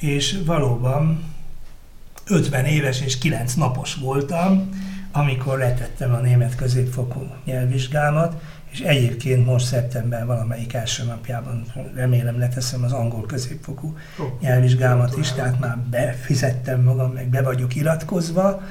és 0.02 0.38
valóban 0.46 1.24
50 2.26 2.64
éves 2.64 3.00
és 3.00 3.18
9 3.18 3.54
napos 3.54 3.94
voltam, 3.94 4.68
amikor 5.12 5.58
letettem 5.58 6.12
a 6.12 6.18
német 6.18 6.54
középfokú 6.54 7.26
nyelvvizsgámat, 7.44 8.42
és 8.70 8.80
egyébként 8.80 9.46
most 9.46 9.66
szeptember 9.66 10.26
valamelyik 10.26 10.72
első 10.72 11.04
napjában 11.04 11.64
remélem 11.94 12.38
leteszem 12.38 12.82
az 12.82 12.92
angol 12.92 13.26
középfokú 13.26 13.96
oh, 14.18 14.26
nyelvvizsgámat 14.40 15.16
is, 15.16 15.32
tehát 15.32 15.60
már 15.60 15.78
befizettem 15.78 16.82
magam, 16.82 17.12
meg 17.12 17.28
be 17.28 17.42
vagyok 17.42 17.74
iratkozva, 17.74 18.62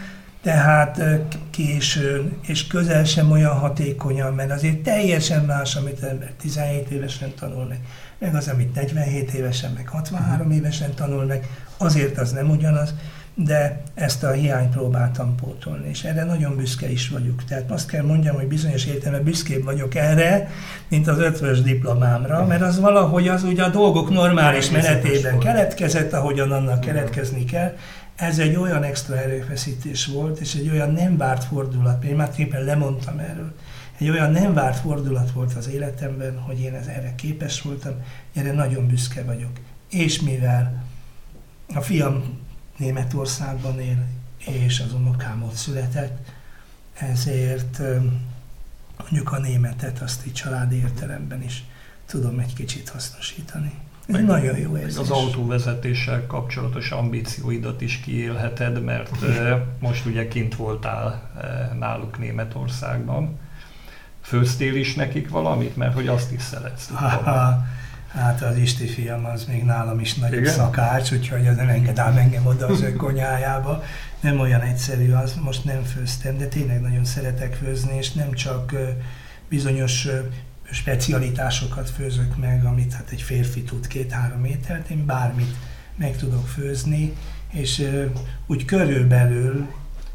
tehát 0.42 1.02
későn, 1.50 2.38
és 2.48 2.68
közel 2.68 3.04
sem 3.04 3.32
olyan 3.32 3.58
hatékonyan, 3.58 4.34
mert 4.34 4.52
azért 4.52 4.78
teljesen 4.78 5.46
más, 5.46 5.76
amit 5.76 6.04
ember 6.04 6.32
17 6.40 6.90
évesen 6.90 7.34
tanul 7.40 7.66
meg, 7.66 7.80
meg 8.22 8.36
az, 8.36 8.48
amit 8.48 8.76
47 8.76 9.32
évesen, 9.32 9.72
meg 9.76 9.88
63 9.88 10.48
mhm. 10.48 10.56
évesen 10.56 10.94
tanul 10.94 11.26
meg, 11.26 11.48
azért 11.78 12.18
az 12.18 12.32
nem 12.32 12.50
ugyanaz, 12.50 12.94
de 13.36 13.82
ezt 13.94 14.24
a 14.24 14.32
hiányt 14.32 14.70
próbáltam 14.70 15.36
pótolni, 15.36 15.90
és 15.90 16.04
erre 16.04 16.24
nagyon 16.24 16.56
büszke 16.56 16.92
is 16.92 17.10
vagyok. 17.10 17.44
Tehát 17.44 17.72
azt 17.72 17.88
kell 17.88 18.04
mondjam, 18.04 18.36
hogy 18.36 18.48
bizonyos 18.48 18.86
értelemben 18.86 19.24
büszkébb 19.24 19.64
vagyok 19.64 19.96
erre, 19.96 20.50
mint 20.88 21.08
az 21.08 21.20
ötvös 21.20 21.62
diplomámra, 21.62 22.46
mert 22.46 22.62
az 22.62 22.80
valahogy 22.80 23.28
az 23.28 23.44
ugye 23.44 23.64
a 23.64 23.70
dolgok 23.70 24.10
normális 24.10 24.70
menetében 24.70 25.40
keletkezett, 25.40 26.14
ahogyan 26.14 26.52
annak 26.52 26.80
keletkezni 26.80 27.46
kell, 27.46 27.76
ez 28.16 28.40
egy 28.40 28.56
olyan 28.56 28.84
extra 28.84 29.18
erőfeszítés 29.18 30.06
volt, 30.06 30.40
és 30.40 30.54
egy 30.54 30.70
olyan 30.70 30.92
nem 30.92 31.18
várt 31.18 31.44
fordulat, 31.44 32.04
én 32.04 32.16
már 32.16 32.30
éppen 32.38 32.64
lemondtam 32.64 33.20
erről, 33.20 33.54
egy 34.02 34.10
olyan 34.10 34.32
nem 34.32 34.54
várt 34.54 34.80
fordulat 34.80 35.32
volt 35.32 35.54
az 35.54 35.68
életemben, 35.68 36.40
hogy 36.40 36.60
én 36.60 36.74
erre 36.74 37.16
képes 37.16 37.62
voltam, 37.62 37.94
erre 38.34 38.52
nagyon 38.52 38.88
büszke 38.88 39.24
vagyok. 39.24 39.52
És 39.90 40.22
mivel 40.22 40.84
a 41.74 41.82
fiam 41.82 42.40
Németországban 42.78 43.80
él, 43.80 44.06
és 44.46 44.80
az 44.80 44.94
unokám 44.94 45.44
ott 45.44 45.54
született, 45.54 46.32
ezért 46.94 47.82
mondjuk 49.00 49.32
a 49.32 49.40
németet 49.40 50.02
azt 50.02 50.26
így 50.26 50.34
családi 50.34 50.76
értelemben 50.76 51.44
is 51.44 51.64
tudom 52.06 52.40
egy 52.40 52.54
kicsit 52.54 52.90
hasznosítani. 52.90 53.72
Ez 54.08 54.16
meg, 54.16 54.26
nagyon 54.26 54.58
jó 54.58 54.78
érzés. 54.78 54.98
Az 54.98 55.10
autóvezetéssel 55.10 56.28
kapcsolatos 56.28 56.92
ambícióidat 56.92 57.82
is 57.82 58.00
kiélheted, 58.00 58.84
mert 58.84 59.12
most 59.80 60.06
ugye 60.06 60.28
kint 60.28 60.56
voltál 60.56 61.32
náluk 61.80 62.20
Németországban. 62.20 63.41
Főztél 64.22 64.76
is 64.76 64.96
nekik 64.96 65.30
valamit, 65.30 65.76
mert 65.76 65.94
hogy 65.94 66.08
azt 66.08 66.32
is 66.32 66.42
szeretsz. 66.42 66.90
Hát 68.14 68.42
az 68.42 68.58
Isti 68.58 68.88
fiam 68.88 69.26
az 69.26 69.46
még 69.46 69.64
nálam 69.64 70.00
is 70.00 70.14
nagyobb 70.14 70.40
Igen? 70.40 70.54
szakács, 70.54 71.12
úgyhogy 71.12 71.42
nem 71.42 71.70
enged 71.70 72.00
ám 72.00 72.18
engem 72.18 72.46
oda 72.46 72.68
az 72.68 72.82
ő 72.82 72.94
konyájába. 73.06 73.84
Nem 74.20 74.40
olyan 74.40 74.62
egyszerű, 74.62 75.12
az 75.12 75.34
most 75.42 75.64
nem 75.64 75.84
főztem, 75.84 76.38
de 76.38 76.46
tényleg 76.46 76.82
nagyon 76.82 77.06
szeretek 77.06 77.56
főzni, 77.56 77.98
és 77.98 78.12
nem 78.12 78.32
csak 78.32 78.74
bizonyos 79.50 80.08
specialitásokat 80.72 81.90
főzök 81.90 82.38
meg, 82.38 82.66
amit 82.66 82.94
hát 82.94 83.10
egy 83.10 83.22
férfi 83.22 83.64
tud 83.64 83.88
két-három 83.88 84.46
ételt, 84.46 84.90
én 84.90 85.06
bármit 85.06 85.56
meg 85.96 86.18
tudok 86.18 86.48
főzni, 86.48 87.14
és 87.52 87.88
úgy 88.48 88.66
körülbelül 88.66 89.68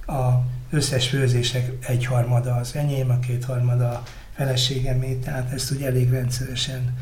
a 0.07 0.31
összes 0.71 1.09
főzések 1.09 1.73
egyharmada 1.87 2.55
az 2.55 2.75
enyém, 2.75 3.11
a 3.11 3.19
kétharmada 3.19 3.89
a 3.89 4.03
feleségemé, 4.35 5.15
tehát 5.15 5.53
ezt 5.53 5.73
úgy 5.73 5.83
elég 5.83 6.11
rendszeresen 6.11 6.95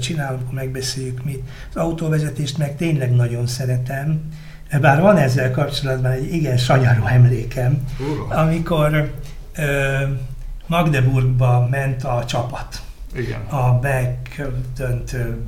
csinálunk, 0.00 0.52
megbeszéljük 0.52 1.24
mit. 1.24 1.42
Az 1.68 1.76
autóvezetést 1.76 2.58
meg 2.58 2.76
tényleg 2.76 3.14
nagyon 3.14 3.46
szeretem, 3.46 4.20
bár 4.80 5.00
van 5.00 5.16
ezzel 5.16 5.50
kapcsolatban 5.50 6.10
egy 6.10 6.32
igen 6.34 6.56
sanyarú 6.56 7.06
emlékem, 7.06 7.84
Ura. 8.00 8.36
amikor 8.36 9.14
ö, 9.56 10.02
Magdeburgba 10.66 11.68
ment 11.70 12.04
a 12.04 12.24
csapat. 12.24 12.82
Igen. 13.14 13.40
A 13.40 13.78
Beck 13.78 14.42
döntő, 14.76 15.40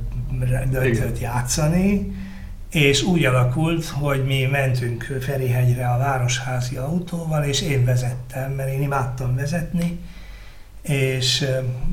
döntőt 0.69 1.19
játszani, 1.19 2.15
és 2.71 3.01
úgy 3.01 3.25
alakult, 3.25 3.85
hogy 3.85 4.25
mi 4.25 4.47
mentünk 4.51 5.17
Ferihegyre 5.21 5.87
a 5.87 5.97
Városházi 5.97 6.75
autóval, 6.75 7.43
és 7.43 7.61
én 7.61 7.85
vezettem, 7.85 8.51
mert 8.51 8.71
én 8.71 8.81
imádtam 8.81 9.35
vezetni, 9.35 9.99
és 10.81 11.45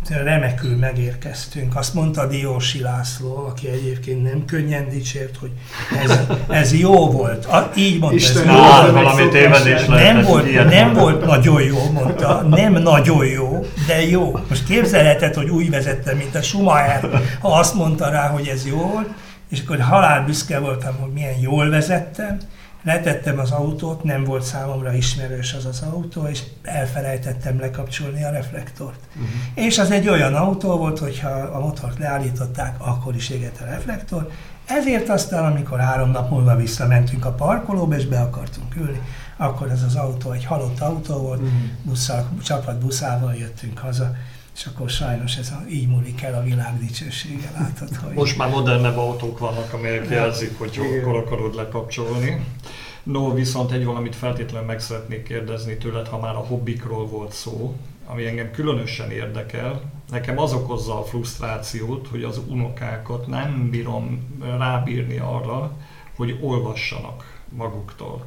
remekül 0.08 0.76
megérkeztünk. 0.76 1.76
Azt 1.76 1.94
mondta 1.94 2.26
Diósi 2.26 2.80
László, 2.80 3.36
aki 3.36 3.68
egyébként 3.68 4.22
nem 4.22 4.44
könnyen 4.44 4.88
dicsért, 4.88 5.36
hogy 5.36 5.50
ez, 6.02 6.20
ez 6.48 6.78
jó 6.78 7.10
volt. 7.10 7.44
A, 7.44 7.72
így 7.76 7.98
mondta. 7.98 8.16
Isten, 8.16 8.48
ez 8.48 8.86
jó, 8.86 8.92
valami 8.92 9.28
tévedés 9.28 9.84
nem 9.84 10.22
volt, 10.22 10.68
nem 10.68 10.92
volt 10.92 11.26
nagyon 11.26 11.62
jó, 11.62 11.90
mondta. 11.92 12.42
Nem 12.42 12.72
nagyon 12.72 13.26
jó, 13.26 13.66
de 13.86 14.08
jó. 14.08 14.38
Most 14.48 14.64
képzelheted, 14.64 15.34
hogy 15.34 15.48
úgy 15.48 15.70
vezettem, 15.70 16.16
mint 16.16 16.34
a 16.34 16.42
Schumacher, 16.42 17.22
ha 17.40 17.58
azt 17.58 17.74
mondta 17.74 18.08
rá, 18.08 18.28
hogy 18.28 18.46
ez 18.46 18.66
jó 18.66 18.76
volt, 18.76 19.08
és 19.48 19.60
akkor 19.60 19.80
halál 19.80 20.24
büszke 20.24 20.58
voltam, 20.58 20.96
hogy 20.96 21.12
milyen 21.12 21.38
jól 21.38 21.70
vezettem, 21.70 22.38
letettem 22.86 23.38
az 23.38 23.50
autót, 23.50 24.04
nem 24.04 24.24
volt 24.24 24.42
számomra 24.42 24.92
ismerős 24.92 25.52
az 25.52 25.64
az 25.66 25.82
autó, 25.92 26.26
és 26.26 26.42
elfelejtettem 26.62 27.60
lekapcsolni 27.60 28.24
a 28.24 28.30
reflektort. 28.30 29.00
Uh-huh. 29.14 29.66
És 29.66 29.78
az 29.78 29.90
egy 29.90 30.08
olyan 30.08 30.34
autó 30.34 30.76
volt, 30.76 30.98
hogyha 30.98 31.28
a 31.28 31.60
motort 31.60 31.98
leállították, 31.98 32.76
akkor 32.78 33.14
is 33.14 33.28
égett 33.28 33.60
a 33.60 33.64
reflektor, 33.64 34.30
ezért 34.66 35.08
aztán, 35.08 35.44
amikor 35.44 35.78
három 35.78 36.10
nap 36.10 36.30
múlva 36.30 36.56
visszamentünk 36.56 37.24
a 37.24 37.32
parkolóba, 37.32 37.96
és 37.96 38.06
be 38.06 38.20
akartunk 38.20 38.76
ülni, 38.76 39.00
akkor 39.36 39.70
ez 39.70 39.82
az 39.82 39.94
autó 39.94 40.30
egy 40.30 40.44
halott 40.44 40.80
autó 40.80 41.14
volt, 41.14 41.40
uh-huh. 41.40 41.60
busszal, 41.82 42.28
csapat 42.42 42.78
buszával 42.78 43.34
jöttünk 43.34 43.78
haza, 43.78 44.14
és 44.56 44.66
akkor 44.66 44.90
sajnos 44.90 45.36
ez 45.36 45.50
a, 45.50 45.64
így 45.68 45.88
múlik 45.88 46.22
el 46.22 46.34
a 46.34 46.42
világ 46.42 46.78
dicsősége, 46.78 47.50
látod, 47.58 47.96
hogy... 47.96 48.14
Most 48.14 48.36
már 48.36 48.50
modernebb 48.50 48.96
autók 48.96 49.38
vannak, 49.38 49.72
amelyek 49.72 50.10
jelzik, 50.10 50.58
hogy 50.58 50.80
akkor 51.02 51.16
akarod 51.16 51.54
lekapcsolni. 51.54 52.44
No, 53.02 53.34
viszont 53.34 53.72
egy 53.72 53.84
valamit 53.84 54.16
feltétlenül 54.16 54.66
meg 54.66 54.80
szeretnék 54.80 55.22
kérdezni 55.22 55.76
tőled, 55.76 56.08
ha 56.08 56.18
már 56.18 56.34
a 56.34 56.38
hobbikról 56.38 57.06
volt 57.06 57.32
szó, 57.32 57.76
ami 58.06 58.26
engem 58.26 58.50
különösen 58.50 59.10
érdekel. 59.10 59.80
Nekem 60.10 60.38
az 60.38 60.52
okozza 60.52 60.98
a 60.98 61.04
frusztrációt, 61.04 62.08
hogy 62.08 62.22
az 62.22 62.40
unokákat 62.48 63.26
nem 63.26 63.70
bírom 63.70 64.36
rábírni 64.58 65.18
arra, 65.18 65.72
hogy 66.16 66.38
olvassanak 66.40 67.40
maguktól. 67.48 68.26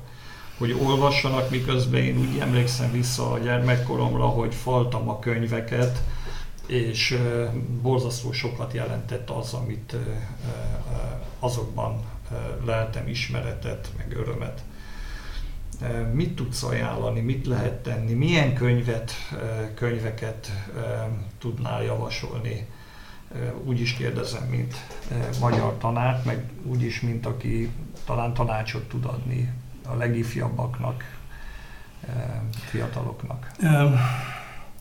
Hogy 0.57 0.77
olvassanak, 0.83 1.49
miközben 1.49 2.01
én 2.01 2.17
úgy 2.17 2.37
emlékszem 2.39 2.91
vissza 2.91 3.31
a 3.31 3.37
gyermekkoromra, 3.37 4.25
hogy 4.25 4.55
faltam 4.55 5.09
a 5.09 5.19
könyveket, 5.19 6.03
és 6.69 7.17
borzasztó 7.81 8.31
sokat 8.31 8.73
jelentett 8.73 9.29
az, 9.29 9.53
amit 9.53 9.95
azokban 11.39 12.03
leltem 12.65 13.07
ismeretet, 13.07 13.89
meg 13.97 14.17
örömet. 14.17 14.63
Mit 16.13 16.35
tudsz 16.35 16.63
ajánlani, 16.63 17.19
mit 17.19 17.47
lehet 17.47 17.83
tenni, 17.83 18.13
milyen 18.13 18.53
könyvet, 18.53 19.11
könyveket 19.73 20.51
tudnál 21.39 21.83
javasolni? 21.83 22.67
Úgy 23.63 23.79
is 23.79 23.93
kérdezem, 23.93 24.43
mint 24.43 24.75
magyar 25.39 25.77
tanár, 25.77 26.21
meg 26.25 26.49
úgy 26.63 26.81
is, 26.81 27.01
mint 27.01 27.25
aki 27.25 27.71
talán 28.05 28.33
tanácsot 28.33 28.89
tud 28.89 29.05
adni 29.05 29.53
a 29.85 29.95
legifjabbaknak, 29.95 31.17
fiataloknak. 32.69 33.51
Um, 33.61 33.99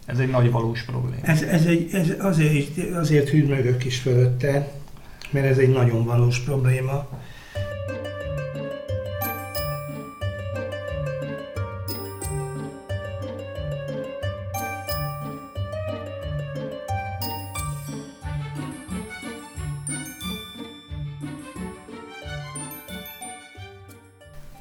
ez 0.09 0.19
egy 0.19 0.31
nagy 0.31 0.51
valós 0.51 0.83
probléma. 0.83 1.23
Ez, 1.23 1.43
ez, 1.43 1.65
egy, 1.65 1.91
ez 1.93 2.13
azért, 2.19 2.95
azért 2.95 3.29
hűrmögök 3.29 3.85
is 3.85 3.99
fölötte, 3.99 4.73
mert 5.31 5.47
ez 5.47 5.59
egy 5.59 5.73
nagyon 5.73 6.05
valós 6.05 6.39
probléma. 6.41 7.09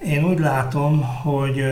Én 0.06 0.24
úgy 0.24 0.40
látom, 0.40 1.02
hogy 1.02 1.64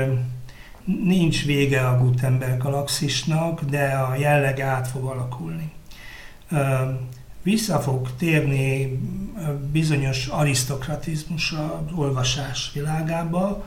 nincs 0.85 1.45
vége 1.45 1.87
a 1.87 1.97
Gutenberg 1.97 2.57
galaxisnak, 2.57 3.63
de 3.63 3.87
a 3.87 4.15
jellege 4.15 4.63
át 4.63 4.87
fog 4.87 5.05
alakulni. 5.05 5.71
Vissza 7.43 7.79
fog 7.79 8.15
térni 8.17 8.99
bizonyos 9.71 10.27
arisztokratizmus 10.27 11.51
az 11.51 11.95
olvasás 11.95 12.71
világába, 12.73 13.65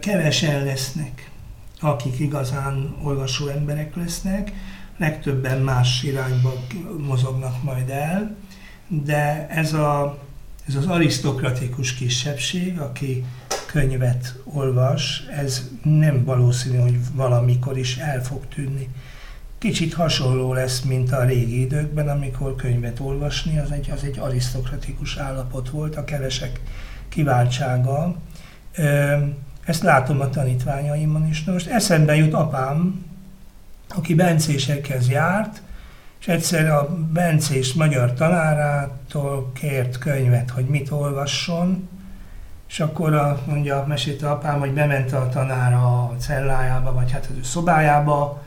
kevesen 0.00 0.64
lesznek, 0.64 1.30
akik 1.80 2.18
igazán 2.18 2.96
olvasó 3.02 3.48
emberek 3.48 3.96
lesznek, 3.96 4.52
legtöbben 4.96 5.60
más 5.60 6.02
irányba 6.02 6.52
mozognak 6.98 7.62
majd 7.62 7.88
el, 7.88 8.36
de 8.88 9.48
ez, 9.48 9.72
a, 9.72 10.18
ez 10.66 10.74
az 10.74 10.86
arisztokratikus 10.86 11.94
kisebbség, 11.94 12.78
aki 12.78 13.24
könyvet 13.74 14.34
olvas, 14.44 15.24
ez 15.36 15.70
nem 15.82 16.24
valószínű, 16.24 16.76
hogy 16.76 16.98
valamikor 17.12 17.78
is 17.78 17.96
el 17.96 18.22
fog 18.22 18.46
tűnni. 18.54 18.88
Kicsit 19.58 19.94
hasonló 19.94 20.52
lesz, 20.52 20.80
mint 20.80 21.12
a 21.12 21.24
régi 21.24 21.60
időkben, 21.60 22.08
amikor 22.08 22.54
könyvet 22.54 23.00
olvasni, 23.00 23.58
az 23.58 23.70
egy, 23.70 23.90
az 23.90 24.04
egy 24.04 24.18
arisztokratikus 24.18 25.16
állapot 25.16 25.70
volt, 25.70 25.96
a 25.96 26.04
kevesek 26.04 26.60
kiváltsága. 27.08 28.16
Ezt 29.64 29.82
látom 29.82 30.20
a 30.20 30.30
tanítványaimon 30.30 31.28
is. 31.28 31.44
Na 31.44 31.52
most 31.52 31.68
eszembe 31.68 32.16
jut 32.16 32.34
apám, 32.34 33.04
aki 33.88 34.14
bencésekhez 34.14 35.08
járt, 35.08 35.62
és 36.20 36.28
egyszer 36.28 36.70
a 36.70 36.96
bencés 37.12 37.72
magyar 37.72 38.12
tanárától 38.12 39.52
kért 39.52 39.98
könyvet, 39.98 40.50
hogy 40.50 40.66
mit 40.66 40.90
olvasson, 40.90 41.88
és 42.74 42.80
akkor 42.80 43.14
a, 43.14 43.42
mondja, 43.46 43.84
mesélte 43.88 44.30
apám, 44.30 44.60
hogy 44.60 44.72
bement 44.72 45.12
a 45.12 45.28
tanára 45.28 45.78
a 45.78 46.14
cellájába, 46.18 46.92
vagy 46.92 47.12
hát 47.12 47.28
az 47.30 47.36
ő 47.36 47.42
szobájába, 47.42 48.42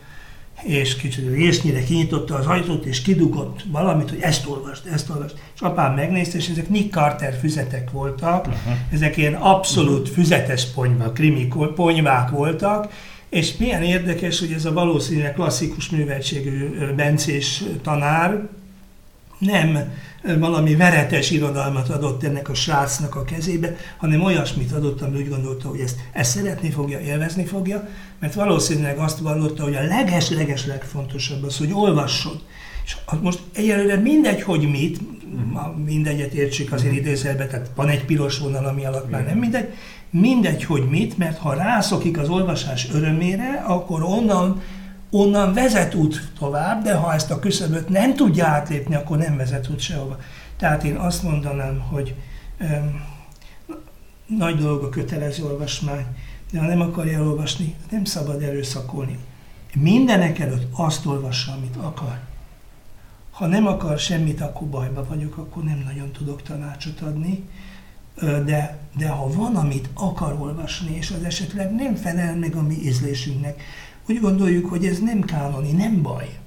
és 0.64 0.96
kicsit 0.96 1.34
résznyire 1.34 1.84
kinyitotta 1.84 2.36
az 2.36 2.46
ajtót, 2.46 2.86
és 2.86 3.02
kidugott 3.02 3.64
valamit, 3.72 4.10
hogy 4.10 4.20
ezt 4.22 4.48
olvasd, 4.48 4.88
ezt 4.94 5.10
olvasd. 5.10 5.36
És 5.56 5.62
apám 5.62 5.94
megnézte, 5.94 6.38
és 6.38 6.50
ezek 6.50 6.70
Nick 6.70 6.94
Carter 6.94 7.38
füzetek 7.40 7.92
voltak, 7.92 8.48
uh-huh. 8.48 8.74
ezek 8.92 9.18
ilyen 9.18 9.34
abszolút 9.34 10.00
uh-huh. 10.00 10.16
füzetes 10.16 10.66
ponyvák, 10.66 11.12
krimi 11.12 11.48
ponyvák 11.76 12.30
voltak, 12.30 12.92
és 13.30 13.58
milyen 13.58 13.84
érdekes, 13.84 14.40
hogy 14.40 14.52
ez 14.52 14.66
a 14.66 14.74
valószínűleg 14.74 15.34
klasszikus 15.34 15.90
műveltségű 15.90 16.70
bencés 16.96 17.64
tanár 17.82 18.48
nem 19.40 19.94
valami 20.40 20.76
veretes 20.76 21.32
irodalmat 21.32 21.90
adott 21.90 22.24
ennek 22.24 22.50
a 22.50 22.54
srácnak 22.54 23.16
a 23.16 23.24
kezébe, 23.24 23.76
hanem 23.98 24.24
olyasmit 24.24 24.72
adott, 24.72 25.02
ami 25.02 25.18
úgy 25.18 25.30
gondolta, 25.30 25.68
hogy 25.68 25.80
ezt, 25.80 26.00
ezt 26.14 26.32
szeretni 26.32 26.70
fogja, 26.70 27.00
élvezni 27.00 27.46
fogja, 27.46 27.88
mert 28.20 28.34
valószínűleg 28.34 28.98
azt 28.98 29.20
vallotta, 29.20 29.64
hogy 29.64 29.76
a 29.76 29.84
leges-leges 29.84 30.66
legfontosabb 30.66 31.44
az, 31.44 31.58
hogy 31.58 31.72
olvasson. 31.74 32.42
És 32.86 32.96
most 33.22 33.40
egyelőre 33.54 33.96
mindegy, 33.96 34.42
hogy 34.42 34.70
mit, 34.70 35.00
mindegyet 35.86 36.34
értsük 36.34 36.72
azért 36.72 36.96
idézelbe, 36.96 37.48
tehát 37.48 37.72
van 37.76 37.90
egy 37.90 38.06
piros 38.06 38.40
vonal, 38.40 38.66
ami 38.66 38.86
alatt 38.86 39.10
már 39.10 39.26
nem 39.26 39.38
mindegy, 39.38 39.74
mindegy, 40.10 40.64
hogy 40.64 40.90
mit, 40.90 41.18
mert 41.18 41.38
ha 41.38 41.54
rászokik 41.54 42.18
az 42.18 42.30
olvasás 42.30 42.88
örömére, 42.94 43.64
akkor 43.68 44.04
onnan, 44.04 44.62
onnan 45.10 45.54
vezet 45.54 45.94
út 45.94 46.32
tovább, 46.40 46.84
de 46.84 46.94
ha 46.94 47.14
ezt 47.14 47.32
a 47.32 47.40
küszöböt 47.40 47.90
nem 47.90 48.16
tudja 48.16 48.46
átlépni, 48.46 48.96
akkor 48.96 49.18
nem 49.18 49.38
vezet 49.38 49.70
út 49.70 49.80
sehova. 49.80 50.20
Tehát 50.58 50.84
én 50.84 50.96
azt 50.96 51.24
mondanám, 51.24 51.80
hogy 51.80 52.16
öm, 52.58 53.04
nagy 54.26 54.56
dolog 54.56 54.84
a 54.84 54.90
kötelező 54.90 55.44
olvasmány, 55.44 56.06
de 56.52 56.60
ha 56.60 56.66
nem 56.66 56.82
akarja 56.82 57.24
olvasni, 57.24 57.76
nem 57.92 58.06
szabad 58.06 58.42
erőszakolni. 58.42 59.18
Mindenek 59.74 60.40
előtt 60.40 60.68
azt 60.72 61.06
olvassa, 61.06 61.52
amit 61.52 61.76
akar. 61.76 62.20
Ha 63.32 63.46
nem 63.46 63.68
akar 63.68 64.00
semmit, 64.00 64.42
akkor 64.42 64.68
bajba 64.68 65.06
vagyok, 65.10 65.38
akkor 65.38 65.64
nem 65.64 65.84
nagyon 65.86 66.12
tudok 66.12 66.42
tanácsot 66.42 67.02
adni 67.02 67.44
de, 68.20 68.78
de 68.98 69.08
ha 69.08 69.30
van, 69.30 69.56
amit 69.56 69.90
akar 69.94 70.36
olvasni, 70.40 70.96
és 70.96 71.12
az 71.12 71.24
esetleg 71.24 71.76
nem 71.76 71.96
felel 71.96 72.36
meg 72.36 72.56
a 72.56 72.62
mi 72.62 72.76
ízlésünknek, 72.76 73.62
úgy 74.08 74.20
gondoljuk, 74.20 74.70
hogy 74.70 74.86
ez 74.86 75.00
nem 75.00 75.22
kánoni, 75.22 75.72
nem 75.72 76.02
baj. 76.02 76.40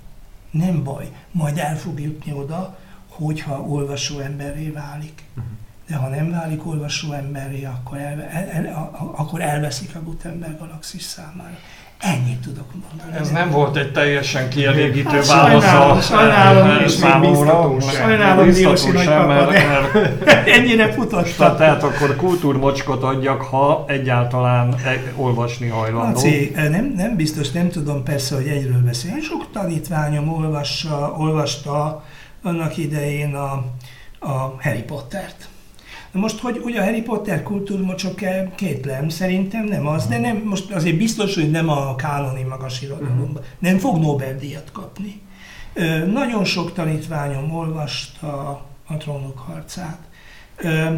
Nem 0.51 0.83
baj. 0.83 1.11
Majd 1.31 1.59
el 1.59 1.79
fog 1.79 2.01
jutni 2.01 2.33
oda, 2.33 2.79
hogyha 3.09 3.63
olvasó 3.63 4.19
emberré 4.19 4.69
válik. 4.69 5.23
Uh-huh. 5.37 5.53
De 5.87 5.97
ha 5.97 6.09
nem 6.09 6.31
válik 6.31 6.67
olvasó 6.67 7.13
emberré, 7.13 7.65
akkor, 7.65 7.99
el, 7.99 8.23
el, 8.23 8.49
el, 8.49 8.91
akkor 9.17 9.41
elveszik 9.41 9.95
a 9.95 10.03
Gutenberg 10.03 10.59
galaxis 10.59 11.03
számára. 11.03 11.59
Ennyit 12.01 12.39
tudok 12.39 12.67
mondani. 12.73 13.19
Ez 13.19 13.31
nem 13.31 13.51
volt 13.51 13.77
egy 13.77 13.93
teljesen 13.93 14.49
kielégítő 14.49 15.17
hát, 15.17 15.27
válasz 15.27 15.73
a 15.73 16.01
sajnálom, 16.01 16.83
és 16.85 16.91
számomra. 16.91 17.81
Sajnálom, 17.81 18.51
Diósi 18.51 18.91
nagypapa, 18.91 19.51
de 20.25 20.45
ennyire 20.57 20.93
futottam. 20.93 21.57
Tehát 21.57 21.83
akkor 21.83 22.17
kultúrmocskot 22.17 23.03
adjak, 23.03 23.43
ha 23.43 23.85
egyáltalán 23.87 24.75
e- 24.85 25.13
olvasni 25.17 25.69
hajlandó. 25.69 26.21
Laci, 26.21 26.53
nem, 26.55 26.93
nem 26.97 27.17
biztos, 27.17 27.51
nem 27.51 27.69
tudom 27.69 28.03
persze, 28.03 28.35
hogy 28.35 28.47
egyről 28.47 28.83
beszélni. 28.85 29.21
Sok 29.21 29.51
tanítványom 29.53 30.33
olvassa, 30.33 31.15
olvasta 31.19 32.05
annak 32.43 32.77
idején 32.77 33.35
a, 33.35 33.65
a 34.19 34.57
Harry 34.61 34.83
Pottert. 34.83 35.49
Na 36.13 36.21
most, 36.21 36.39
hogy 36.39 36.61
ugye 36.65 36.81
a 36.81 36.85
Harry 36.85 37.03
Potter 37.03 37.43
kultúrmocsok 37.43 38.21
kétlem, 38.55 39.09
szerintem 39.09 39.65
nem 39.65 39.87
az, 39.87 40.07
de 40.07 40.19
nem, 40.19 40.43
most 40.45 40.71
azért 40.71 40.97
biztos, 40.97 41.35
hogy 41.35 41.51
nem 41.51 41.69
a 41.69 41.95
kánoni 41.95 42.43
magas 42.43 42.83
irodalomban. 42.83 43.29
Uh-huh. 43.29 43.45
Nem 43.59 43.79
fog 43.79 43.99
Nobel-díjat 43.99 44.73
kapni. 44.73 45.21
Ö, 45.73 46.07
nagyon 46.07 46.45
sok 46.45 46.73
tanítványom 46.73 47.55
olvasta 47.55 48.51
a 48.87 48.97
trónok 48.97 49.39
harcát. 49.39 49.99
Ö, 50.57 50.97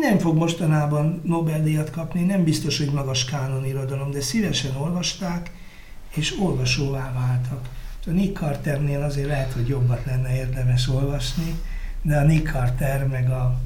nem 0.00 0.18
fog 0.18 0.36
mostanában 0.36 1.20
Nobel-díjat 1.24 1.90
kapni, 1.90 2.22
nem 2.22 2.44
biztos, 2.44 2.78
hogy 2.78 2.92
magas 2.92 3.24
kánon 3.24 3.66
irodalom, 3.66 4.10
de 4.10 4.20
szívesen 4.20 4.76
olvasták, 4.76 5.50
és 6.14 6.40
olvasóvá 6.40 7.12
váltak. 7.12 7.68
A 8.06 8.10
Nick 8.10 8.38
Carternél 8.38 9.02
azért 9.02 9.26
lehet, 9.26 9.52
hogy 9.52 9.68
jobbat 9.68 10.04
lenne 10.04 10.36
érdemes 10.36 10.88
olvasni, 10.88 11.54
de 12.02 12.16
a 12.16 12.24
Nick 12.24 12.50
Carter 12.52 13.06
meg 13.06 13.30
a 13.30 13.60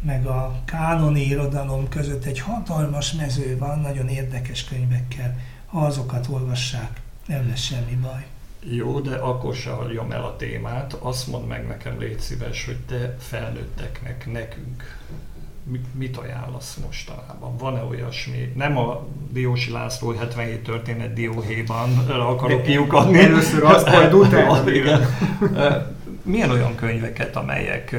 meg 0.00 0.26
a 0.26 0.60
kánoni 0.64 1.20
irodalom 1.20 1.88
között 1.88 2.24
egy 2.24 2.40
hatalmas 2.40 3.12
mező 3.12 3.58
van, 3.58 3.78
nagyon 3.78 4.08
érdekes 4.08 4.64
könyvekkel. 4.64 5.38
Ha 5.66 5.80
azokat 5.80 6.26
olvassák, 6.30 7.00
nem 7.26 7.48
lesz 7.48 7.60
semmi 7.60 7.98
baj. 8.02 8.26
Jó, 8.62 9.00
de 9.00 9.14
akkor 9.14 9.54
se 9.54 9.70
hagyjam 9.70 10.12
el 10.12 10.24
a 10.24 10.36
témát. 10.36 10.92
Azt 10.92 11.26
mondd 11.26 11.46
meg 11.46 11.66
nekem, 11.66 11.98
légy 11.98 12.18
szíves, 12.18 12.64
hogy 12.64 12.78
te 12.78 13.16
felnőtteknek, 13.18 14.32
nekünk 14.32 14.98
mit 15.92 16.16
ajánlasz 16.16 16.78
mostanában? 16.84 17.56
Van-e 17.56 17.82
olyasmi? 17.82 18.52
Nem 18.56 18.76
a 18.78 19.06
Diósi 19.30 19.70
László 19.70 20.10
77 20.10 20.62
történet 20.62 21.12
dióhéjban 21.12 21.98
akarok 22.08 22.62
kiukadni. 22.62 23.18
Először 23.18 23.64
azt, 23.64 23.86
majd 23.86 24.14
utána. 24.14 24.64
Milyen 26.22 26.50
olyan 26.50 26.74
könyveket, 26.74 27.36
amelyek, 27.36 27.96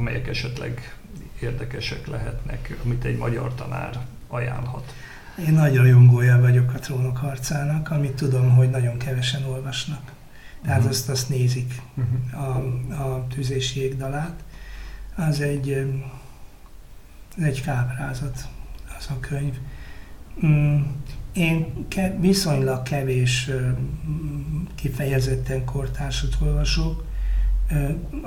amelyek 0.00 0.28
esetleg 0.28 0.96
érdekesek 1.40 2.06
lehetnek, 2.06 2.76
amit 2.84 3.04
egy 3.04 3.16
magyar 3.16 3.54
tanár 3.54 3.98
ajánlhat. 4.28 4.94
Én 5.46 5.52
nagy 5.52 5.76
rajongója 5.76 6.40
vagyok 6.40 6.74
a 6.74 6.78
trónok 6.78 7.16
harcának, 7.16 7.90
amit 7.90 8.12
tudom, 8.12 8.50
hogy 8.50 8.70
nagyon 8.70 8.96
kevesen 8.98 9.44
olvasnak. 9.44 10.12
Tehát 10.62 10.78
uh-huh. 10.78 10.92
azt, 10.92 11.08
azt 11.08 11.28
nézik 11.28 11.82
uh-huh. 11.94 12.50
a, 12.98 13.04
a 13.04 13.26
tűzési 13.26 13.80
égdalát. 13.80 14.44
Az 15.16 15.40
egy, 15.40 15.70
ez 17.38 17.44
egy 17.44 17.62
káprázat, 17.62 18.48
az 18.98 19.06
a 19.10 19.20
könyv. 19.20 19.54
Mm, 20.46 20.80
én 21.32 21.86
ke, 21.88 22.16
viszonylag 22.18 22.82
kevés 22.82 23.50
kifejezetten 24.74 25.64
kortársat 25.64 26.36
olvasok, 26.42 27.04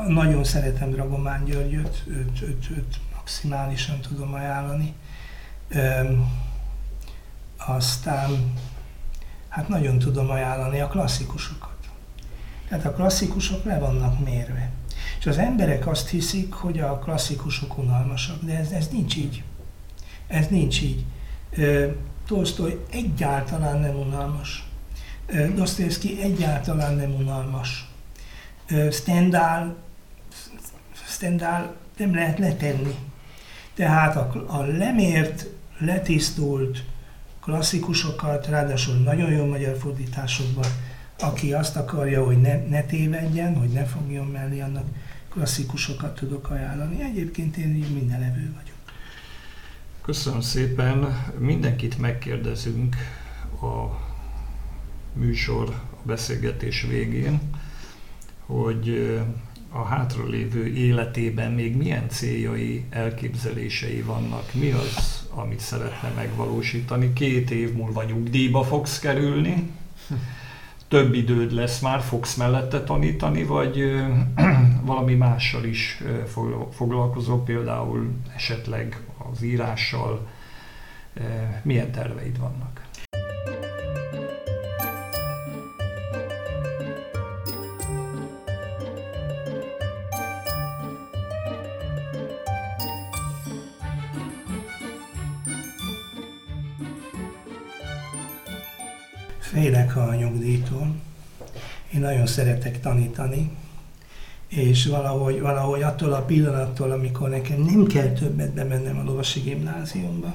nagyon 0.07 0.43
szeretem 0.43 0.91
Dragomán 0.91 1.43
Györgyöt, 1.45 2.03
őt, 2.07 2.41
őt, 2.41 2.69
őt 2.69 2.99
maximálisan 3.15 3.99
tudom 3.99 4.33
ajánlani. 4.33 4.93
Aztán 7.57 8.53
hát 9.49 9.67
nagyon 9.67 9.99
tudom 9.99 10.29
ajánlani 10.29 10.79
a 10.79 10.87
klasszikusokat. 10.87 11.77
Tehát 12.67 12.85
a 12.85 12.93
klasszikusok 12.93 13.63
le 13.63 13.79
vannak 13.79 14.25
mérve. 14.25 14.71
És 15.19 15.25
az 15.25 15.37
emberek 15.37 15.87
azt 15.87 16.09
hiszik, 16.09 16.53
hogy 16.53 16.79
a 16.79 16.99
klasszikusok 16.99 17.77
unalmasak, 17.77 18.43
de 18.43 18.57
ez, 18.57 18.71
ez 18.71 18.87
nincs 18.87 19.15
így. 19.15 19.43
Ez 20.27 20.47
nincs 20.47 20.81
így. 20.81 21.05
Tolstoy 22.27 22.85
egyáltalán 22.91 23.79
nem 23.79 23.95
unalmas. 23.95 24.67
Dostoyevsky 25.55 26.21
egyáltalán 26.21 26.95
nem 26.95 27.11
unalmas. 27.11 27.92
Stendhal, 28.91 29.75
Stendhal 31.07 31.75
nem 31.97 32.15
lehet 32.15 32.39
letenni. 32.39 32.95
Tehát 33.73 34.15
a, 34.15 34.43
a 34.47 34.61
lemért, 34.61 35.45
letisztult 35.77 36.83
klasszikusokat, 37.41 38.47
ráadásul 38.47 38.95
nagyon 38.95 39.31
jó 39.31 39.45
magyar 39.45 39.77
fordításokban, 39.77 40.65
aki 41.19 41.53
azt 41.53 41.75
akarja, 41.75 42.25
hogy 42.25 42.41
ne, 42.41 42.55
ne 42.67 42.81
tévedjen, 42.81 43.55
hogy 43.55 43.69
ne 43.69 43.83
fogjon 43.83 44.27
mellé, 44.27 44.59
annak 44.61 44.85
klasszikusokat 45.29 46.15
tudok 46.15 46.49
ajánlani. 46.49 47.03
Egyébként 47.03 47.57
én 47.57 47.75
így 47.75 47.93
mindenevő 47.93 48.53
vagyok. 48.53 48.75
Köszönöm 50.01 50.41
szépen. 50.41 51.23
Mindenkit 51.37 51.97
megkérdezünk 51.97 52.95
a 53.61 54.01
műsor, 55.13 55.69
a 55.69 56.01
beszélgetés 56.03 56.81
végén 56.81 57.39
hogy 58.45 59.17
a 59.69 59.83
hátralévő 59.83 60.67
életében 60.67 61.51
még 61.51 61.77
milyen 61.77 62.09
céljai, 62.09 62.85
elképzelései 62.89 64.01
vannak, 64.01 64.53
mi 64.53 64.71
az, 64.71 65.27
amit 65.29 65.59
szeretne 65.59 66.09
megvalósítani. 66.15 67.13
Két 67.13 67.51
év 67.51 67.73
múlva 67.73 68.03
nyugdíjba 68.03 68.63
fogsz 68.63 68.99
kerülni, 68.99 69.71
több 70.87 71.13
időd 71.13 71.51
lesz 71.51 71.79
már, 71.79 72.01
fogsz 72.01 72.35
mellette 72.35 72.83
tanítani, 72.83 73.43
vagy 73.43 73.83
valami 74.85 75.15
mással 75.15 75.63
is 75.63 76.03
foglalkozol, 76.71 77.43
például 77.43 78.11
esetleg 78.35 79.01
az 79.31 79.43
írással, 79.43 80.27
milyen 81.61 81.91
terveid 81.91 82.39
vannak? 82.39 82.81
Félek 99.93 100.09
a 100.09 100.15
nyugdíjtól. 100.15 100.95
Én 101.93 101.99
nagyon 101.99 102.25
szeretek 102.25 102.79
tanítani, 102.79 103.51
és 104.47 104.85
valahogy, 104.85 105.39
valahogy 105.41 105.81
attól 105.81 106.13
a 106.13 106.21
pillanattól, 106.21 106.91
amikor 106.91 107.29
nekem 107.29 107.61
nem 107.61 107.85
kell 107.85 108.07
többet 108.07 108.53
bemennem 108.53 108.97
a 108.97 109.03
lovasi 109.03 109.39
gimnáziumba, 109.39 110.33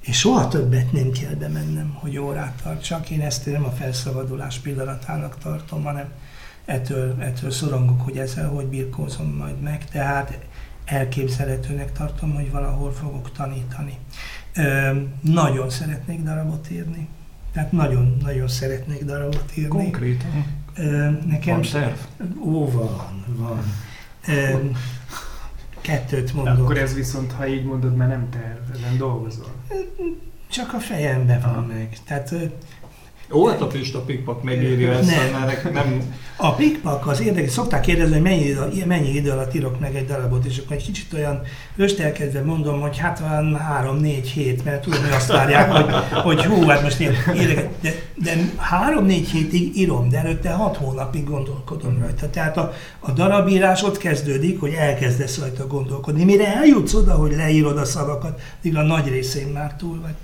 és 0.00 0.18
soha 0.18 0.48
többet 0.48 0.92
nem 0.92 1.10
kell 1.10 1.34
bemennem, 1.34 1.94
hogy 1.94 2.18
órát 2.18 2.60
tartsak. 2.62 3.10
Én 3.10 3.20
ezt 3.20 3.46
nem 3.46 3.64
a 3.64 3.70
felszabadulás 3.70 4.58
pillanatának 4.58 5.38
tartom, 5.38 5.84
hanem 5.84 6.12
ettől, 6.64 7.16
ettől 7.20 7.50
szorongok, 7.50 8.00
hogy 8.00 8.18
ezzel 8.18 8.48
hogy 8.48 8.66
birkózom 8.66 9.36
majd 9.36 9.60
meg. 9.60 9.84
Tehát 9.84 10.38
elképzelhetőnek 10.84 11.92
tartom, 11.92 12.34
hogy 12.34 12.50
valahol 12.50 12.92
fogok 12.92 13.32
tanítani. 13.32 13.98
Ö, 14.54 15.00
nagyon 15.20 15.70
szeretnék 15.70 16.22
darabot 16.22 16.70
írni. 16.70 17.08
Tehát 17.52 17.72
nagyon-nagyon 17.72 18.48
szeretnék 18.48 19.04
darabot 19.04 19.56
írni. 19.56 19.68
Konkrétan? 19.68 20.44
Nekem... 21.26 21.54
Van 21.54 21.70
terv? 21.72 21.96
Ó, 22.42 22.70
van, 22.70 23.24
van. 23.26 23.62
Kettőt 25.80 26.32
mondok. 26.32 26.58
Akkor 26.58 26.78
ez 26.78 26.94
viszont, 26.94 27.32
ha 27.32 27.46
így 27.46 27.64
mondod, 27.64 27.96
mert 27.96 28.10
nem 28.10 28.28
terv, 28.30 28.74
ezen 28.74 28.96
dolgozol. 28.98 29.52
Csak 30.50 30.74
a 30.74 30.78
fejemben 30.78 31.40
van 31.40 31.64
meg. 31.64 31.98
Tehát 32.04 32.34
Óvatatista 33.32 33.98
a 33.98 34.02
pikpak 34.02 34.42
megírja 34.42 34.92
ezt, 34.92 35.10
mert 35.32 35.72
nem... 35.72 36.14
A 36.36 36.54
pikpak 36.54 37.06
az 37.06 37.20
érdekes, 37.20 37.50
szokták 37.50 37.80
kérdezni, 37.80 38.12
hogy 38.12 38.22
mennyi 38.22 38.44
idő, 38.44 38.84
mennyi 38.86 39.14
idő 39.14 39.30
alatt 39.30 39.54
írok 39.54 39.80
meg 39.80 39.96
egy 39.96 40.06
darabot, 40.06 40.44
és 40.44 40.58
akkor 40.58 40.76
egy 40.76 40.84
kicsit 40.84 41.12
olyan 41.12 41.42
röstelkedve 41.76 42.42
mondom, 42.42 42.80
hogy 42.80 42.98
hát 42.98 43.18
van 43.18 43.56
három-négy 43.56 44.28
hét, 44.28 44.64
mert 44.64 44.82
tudom, 44.82 45.00
hogy 45.00 45.12
azt 45.12 45.32
várják, 45.32 45.72
hogy, 45.72 45.94
hogy 46.22 46.44
hú, 46.44 46.66
hát 46.66 46.82
most 46.82 47.00
írek, 47.00 47.68
de, 47.80 47.94
de 48.14 48.36
három-négy 48.56 49.28
hétig 49.28 49.76
írom, 49.76 50.08
de 50.08 50.18
előtte 50.18 50.50
hat 50.50 50.76
hónapig 50.76 51.24
gondolkodom 51.24 51.98
rajta. 52.00 52.30
Tehát 52.30 52.56
a, 52.56 52.72
a 52.98 53.10
darabírás 53.10 53.82
ott 53.82 53.98
kezdődik, 53.98 54.60
hogy 54.60 54.72
elkezdesz 54.72 55.38
rajta 55.38 55.66
gondolkodni. 55.66 56.24
Mire 56.24 56.56
eljutsz 56.56 56.94
oda, 56.94 57.14
hogy 57.14 57.32
leírod 57.32 57.78
a 57.78 57.84
szavakat, 57.84 58.40
addig 58.58 58.76
a 58.76 58.82
nagy 58.82 59.08
részén 59.08 59.48
már 59.48 59.74
túl 59.76 60.00
vagy. 60.00 60.14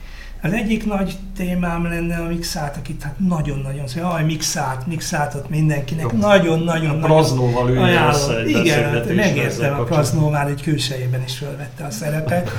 Az 0.43 0.53
egyik 0.53 0.87
nagy 0.87 1.17
témám 1.37 1.85
lenne 1.85 2.17
a 2.17 2.27
mixát, 2.27 2.77
akit 2.77 3.03
hát 3.03 3.19
nagyon-nagyon 3.19 3.87
szép, 3.87 4.03
aj, 4.05 4.25
mixát, 4.25 4.87
mixátot 4.87 5.49
mindenkinek, 5.49 6.13
nagyon-nagyon... 6.13 7.03
A 7.03 7.07
Praznóval 7.07 7.69
össze 7.69 8.39
egy 8.39 8.49
Igen, 8.49 8.91
hát 8.91 9.15
megértem, 9.15 9.81
a 9.81 9.83
Praznó 9.83 10.29
már 10.29 10.49
egy 10.49 10.63
külsejében 10.63 11.23
is 11.23 11.39
felvette 11.39 11.85
a 11.85 11.91
szerepet. 11.91 12.51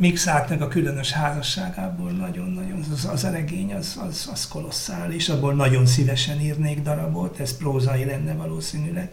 Mixátnak 0.00 0.60
a 0.60 0.68
különös 0.68 1.12
házasságából 1.12 2.10
nagyon-nagyon, 2.10 2.84
az, 2.92 3.08
az 3.12 3.24
eregény 3.24 3.74
az, 3.74 4.00
az, 4.08 4.28
az 4.32 4.48
kolosszális, 4.48 5.28
abból 5.28 5.54
nagyon 5.54 5.86
szívesen 5.86 6.40
írnék 6.40 6.82
darabot, 6.82 7.40
ez 7.40 7.56
prózai 7.56 8.04
lenne 8.04 8.32
valószínűleg. 8.32 9.10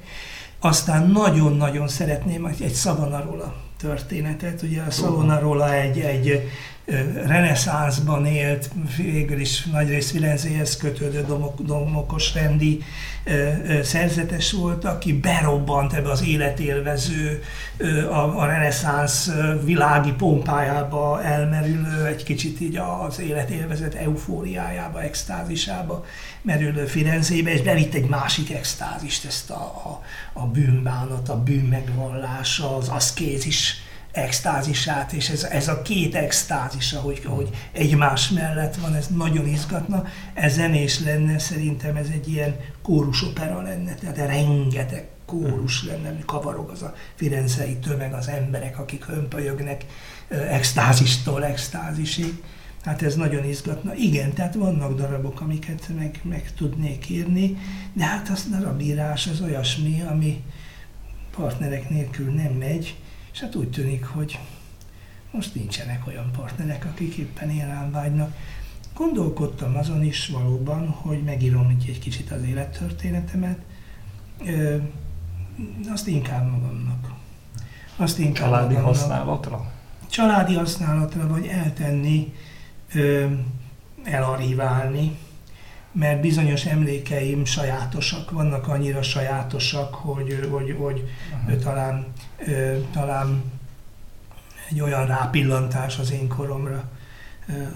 Aztán 0.60 1.10
nagyon-nagyon 1.10 1.88
szeretném 1.88 2.46
egy 2.46 2.74
Szavonarola 2.74 3.56
történetet. 3.78 4.62
Ugye 4.62 4.82
a 4.82 4.92
Szavonarola 4.92 5.74
egy, 5.74 6.00
egy 6.00 6.50
reneszánszban 7.26 8.26
élt, 8.26 8.70
végül 8.98 9.40
is 9.40 9.64
nagyrészt 9.64 10.12
Firenzéhez 10.12 10.78
kötődő 10.78 11.26
domok, 11.28 11.62
domokos 11.62 12.34
rendi 12.34 12.84
szerzetes 13.84 14.52
volt, 14.52 14.86
aki 14.86 15.14
berobbant 15.14 15.94
ebbe 15.94 16.10
az 16.10 16.24
életélvező, 16.24 17.44
a, 18.10 18.40
a 18.42 18.46
reneszánsz 18.46 19.32
világi 19.64 20.12
pompájába 20.12 21.24
elmerülő, 21.24 22.06
egy 22.06 22.24
kicsit 22.24 22.62
így 22.62 22.80
az 23.08 23.20
életélvezet 23.20 23.94
eufóriájába, 23.94 25.02
extázisába 25.02 26.06
merülő 26.42 26.86
Firenzébe, 26.86 27.54
és 27.54 27.62
bevitt 27.62 27.94
egy 27.94 28.08
másik 28.08 28.52
extázist, 28.52 29.26
ezt 29.26 29.50
a, 29.50 29.54
a, 29.54 30.02
a 30.34 30.46
bűnbánat, 30.48 31.30
a 31.30 31.44
bűn 31.44 31.66
megvallása, 31.66 32.78
az 32.78 32.88
aszkézis 32.88 33.84
extázisát, 34.16 35.14
és 35.14 35.30
ez, 35.30 35.44
ez 35.44 35.68
a 35.68 35.82
két 35.82 36.16
extázis, 36.16 36.94
ahogy, 36.94 37.22
ahogy 37.26 37.50
egymás 37.72 38.30
mellett 38.30 38.76
van, 38.76 38.96
ez 38.96 39.08
nagyon 39.08 39.48
izgatna. 39.48 40.04
Ez 40.34 40.54
zenés 40.54 41.00
lenne, 41.00 41.40
szerintem 41.40 41.96
ez 41.96 42.08
egy 42.14 42.28
ilyen 42.28 42.56
kórusopera 42.82 43.62
lenne, 43.62 43.94
tehát 43.94 44.18
rengeteg 44.18 45.08
kórus 45.26 45.84
lenne, 45.84 46.18
kavarog 46.26 46.70
az 46.70 46.82
a 46.82 46.94
firenzei 47.16 47.78
tömeg, 47.78 48.14
az 48.14 48.28
emberek, 48.28 48.80
akik 48.80 49.06
hömpölyögnek 49.06 49.86
extázistól 50.30 51.46
extázisig. 51.46 52.44
Hát 52.84 53.02
ez 53.02 53.16
nagyon 53.16 53.44
izgatna. 53.44 53.96
Igen, 53.96 54.34
tehát 54.34 54.56
vannak 54.56 54.96
darabok, 54.96 55.42
amiket 55.42 55.90
meg, 55.96 56.20
meg 56.24 56.52
tudnék 56.58 57.10
írni, 57.10 57.58
de 57.94 58.04
hát 58.04 58.30
az 58.30 58.48
darabírás 58.50 59.28
az 59.28 59.42
olyasmi, 59.42 60.02
ami 60.02 60.44
partnerek 61.36 61.90
nélkül 61.90 62.32
nem 62.32 62.54
megy, 62.54 62.96
és 63.36 63.42
hát 63.42 63.56
úgy 63.56 63.70
tűnik, 63.70 64.06
hogy 64.06 64.40
most 65.32 65.56
nincsenek 65.56 66.08
olyan 66.08 66.32
partnerek, 66.32 66.86
akik 66.86 67.16
éppen 67.16 67.50
én 67.50 67.68
rám 67.68 67.92
vágynak. 67.92 68.36
Gondolkodtam 68.94 69.76
azon 69.76 70.04
is 70.04 70.28
valóban, 70.28 70.88
hogy 70.88 71.24
megírom 71.24 71.68
egy, 71.68 71.90
egy 71.90 72.00
kicsit 72.00 72.32
az 72.32 72.44
élettörténetemet, 72.44 73.58
ö, 74.46 74.78
azt 75.92 76.08
inkább 76.08 76.52
magamnak. 76.52 77.12
Azt 77.96 78.20
inkább 78.20 78.46
Családi 78.46 78.74
magamnak. 78.74 78.96
használatra? 78.96 79.72
Családi 80.10 80.54
használatra, 80.54 81.28
vagy 81.28 81.46
eltenni, 81.46 82.34
ö, 82.94 83.26
elariválni, 84.04 85.18
mert 85.92 86.22
bizonyos 86.22 86.66
emlékeim 86.66 87.46
sajátosak, 87.46 88.32
vannak 88.32 88.68
annyira 88.68 89.02
sajátosak, 89.02 89.94
hogy, 89.94 90.48
hogy, 90.52 90.76
hogy 90.80 91.10
uh-huh. 91.44 91.60
talán, 91.60 92.06
talán 92.92 93.44
egy 94.70 94.82
olyan 94.82 95.06
rápillantás 95.06 96.00
az 96.00 96.12
én 96.12 96.28
koromra, 96.28 96.90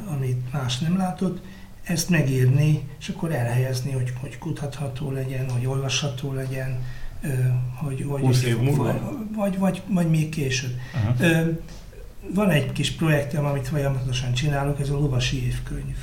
amit 0.10 0.51
más 0.51 0.78
nem 0.78 0.97
látott, 0.97 1.41
ezt 1.84 2.10
megírni, 2.10 2.88
és 2.99 3.10
akkor 3.10 3.32
elhelyezni, 3.32 3.91
hogy, 3.91 4.14
hogy 4.20 4.38
kutatható 4.38 5.12
legyen, 5.12 5.49
hogy 5.49 5.66
olvasható 5.66 6.34
legyen, 6.34 6.84
hogy, 7.76 8.05
hogy 8.07 8.22
20 8.22 8.43
év 8.43 8.57
múlva? 8.57 9.18
Vagy, 9.36 9.57
vagy, 9.57 9.82
vagy 9.88 10.10
még 10.10 10.30
később. 10.30 10.76
Uh-huh. 10.93 11.57
Van 12.34 12.49
egy 12.49 12.72
kis 12.72 12.91
projektem, 12.91 13.45
amit 13.45 13.68
folyamatosan 13.68 14.34
csinálok, 14.34 14.80
ez 14.80 14.89
a 14.89 14.97
lovasi 14.97 15.45
évkönyv. 15.45 15.97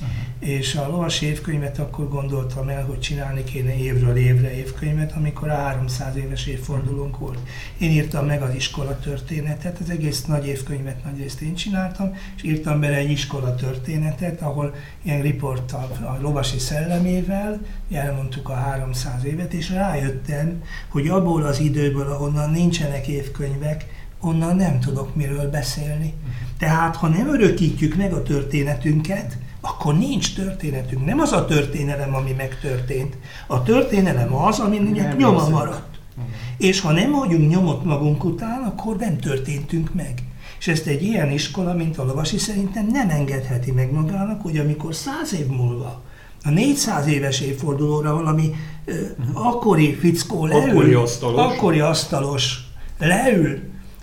Uh-huh. 0.00 0.50
És 0.50 0.74
a 0.74 0.88
lovas 0.88 1.20
évkönyvet 1.20 1.78
akkor 1.78 2.08
gondoltam 2.08 2.68
el, 2.68 2.84
hogy 2.84 3.00
csinálni 3.00 3.44
kéne 3.44 3.76
évről 3.76 4.16
évre 4.16 4.56
évkönyvet, 4.56 5.12
amikor 5.12 5.48
a 5.48 5.54
300 5.54 6.16
éves 6.16 6.46
évfordulónk 6.46 7.18
volt. 7.18 7.38
Én 7.78 7.90
írtam 7.90 8.26
meg 8.26 8.42
az 8.42 8.54
iskola 8.54 8.98
történetet, 8.98 9.78
az 9.78 9.90
egész 9.90 10.24
nagy 10.24 10.46
évkönyvet 10.46 11.04
nagyrészt 11.04 11.40
én 11.40 11.54
csináltam, 11.54 12.16
és 12.36 12.42
írtam 12.42 12.80
bele 12.80 12.96
egy 12.96 13.10
iskola 13.10 13.54
történetet, 13.54 14.42
ahol 14.42 14.74
ilyen 15.02 15.22
riporttal, 15.22 15.90
a 16.00 16.20
lovasi 16.20 16.58
szellemével 16.58 17.60
elmondtuk 17.92 18.48
a 18.48 18.54
300 18.54 19.24
évet, 19.24 19.52
és 19.52 19.70
rájöttem, 19.70 20.62
hogy 20.88 21.08
abból 21.08 21.42
az 21.42 21.60
időből, 21.60 22.10
ahonnan 22.12 22.50
nincsenek 22.50 23.06
évkönyvek, 23.06 23.86
onnan 24.20 24.56
nem 24.56 24.80
tudok 24.80 25.14
miről 25.14 25.50
beszélni. 25.50 26.14
Uh-huh. 26.16 26.34
Tehát, 26.58 26.96
ha 26.96 27.08
nem 27.08 27.28
örökítjük 27.28 27.96
meg 27.96 28.12
a 28.12 28.22
történetünket, 28.22 29.38
akkor 29.60 29.98
nincs 29.98 30.34
történetünk. 30.34 31.04
Nem 31.04 31.18
az 31.18 31.32
a 31.32 31.44
történelem, 31.44 32.14
ami 32.14 32.32
megtörtént. 32.36 33.16
A 33.46 33.62
történelem 33.62 34.34
az, 34.34 34.58
aminek 34.58 35.16
nyoma 35.16 35.36
beszél. 35.36 35.54
maradt. 35.54 35.98
Uh-huh. 36.16 36.32
És 36.56 36.80
ha 36.80 36.92
nem 36.92 37.12
hagyunk 37.12 37.50
nyomot 37.50 37.84
magunk 37.84 38.24
után, 38.24 38.62
akkor 38.62 38.96
nem 38.96 39.18
történtünk 39.18 39.94
meg. 39.94 40.22
És 40.58 40.68
ezt 40.68 40.86
egy 40.86 41.02
ilyen 41.02 41.30
iskola, 41.30 41.74
mint 41.74 41.98
a 41.98 42.04
Lovasi 42.04 42.38
szerintem 42.38 42.86
nem 42.86 43.10
engedheti 43.10 43.72
meg 43.72 43.92
magának, 43.92 44.42
hogy 44.42 44.58
amikor 44.58 44.94
száz 44.94 45.34
év 45.34 45.46
múlva 45.46 46.02
a 46.44 46.50
400 46.50 47.06
éves 47.06 47.40
évfordulóra 47.40 48.14
valami 48.14 48.54
uh-huh. 48.86 49.46
akkori 49.46 49.94
fickó 49.94 50.46
leül, 50.46 50.70
akkori 50.70 50.94
asztalos. 50.94 51.40
akkori 51.40 51.80
asztalos 51.80 52.58
leül, 52.98 53.58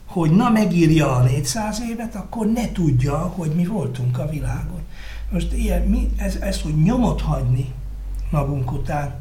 hogy 0.05 0.31
na 0.31 0.49
megírja 0.49 1.15
a 1.15 1.23
400 1.23 1.81
évet, 1.89 2.15
akkor 2.15 2.47
ne 2.47 2.71
tudja, 2.71 3.17
hogy 3.17 3.51
mi 3.55 3.65
voltunk 3.65 4.17
a 4.17 4.29
világon. 4.29 4.81
Most 5.29 5.53
ilyen, 5.53 5.81
mi, 5.81 6.09
ez, 6.17 6.35
ez, 6.35 6.61
hogy 6.61 6.83
nyomot 6.83 7.21
hagyni 7.21 7.73
magunk 8.29 8.71
után, 8.71 9.15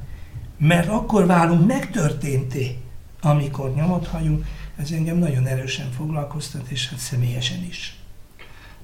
mert 0.59 0.88
akkor 0.88 1.26
válunk 1.26 1.66
megtörténté, 1.66 2.78
amikor 3.20 3.74
nyomot 3.74 4.07
hagyunk, 4.07 4.46
ez 4.76 4.90
engem 4.90 5.16
nagyon 5.16 5.46
erősen 5.46 5.90
foglalkoztat, 5.90 6.68
és 6.68 6.88
hát 6.88 6.98
személyesen 6.98 7.64
is. 7.68 7.98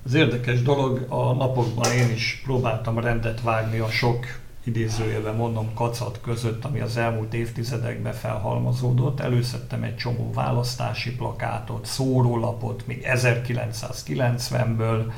Az 0.04 0.14
érdekes 0.14 0.62
dolog, 0.62 1.06
a 1.08 1.32
napokban 1.32 1.92
én 1.92 2.10
is 2.10 2.40
próbáltam 2.44 2.98
rendet 2.98 3.42
vágni 3.42 3.78
a 3.78 3.88
sok 3.88 4.26
idézőjelben 4.64 5.34
mondom 5.34 5.74
kacat 5.74 6.20
között, 6.22 6.64
ami 6.64 6.80
az 6.80 6.96
elmúlt 6.96 7.34
évtizedekben 7.34 8.12
felhalmozódott. 8.12 9.20
Előszedtem 9.20 9.82
egy 9.82 9.96
csomó 9.96 10.32
választási 10.32 11.14
plakátot, 11.14 11.86
szórólapot, 11.86 12.86
még 12.86 13.06
1990-ből, 13.06 15.12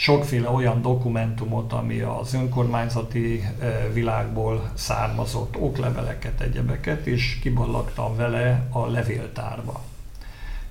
sokféle 0.00 0.48
olyan 0.48 0.82
dokumentumot, 0.82 1.72
ami 1.72 2.00
az 2.00 2.34
önkormányzati 2.34 3.44
világból 3.92 4.70
származott, 4.74 5.56
okleveleket, 5.56 6.40
egyebeket, 6.40 7.06
és 7.06 7.38
kiballagtam 7.42 8.16
vele 8.16 8.66
a 8.70 8.86
levéltárba. 8.86 9.80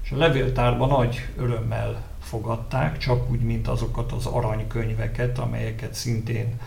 És 0.04 0.12
a 0.12 0.18
levéltárba 0.18 0.86
nagy 0.86 1.28
örömmel 1.38 2.02
fogadták, 2.22 2.98
csak 2.98 3.30
úgy, 3.30 3.40
mint 3.40 3.68
azokat 3.68 4.12
az 4.12 4.26
aranykönyveket, 4.26 5.38
amelyeket 5.38 5.94
szintén 5.94 6.60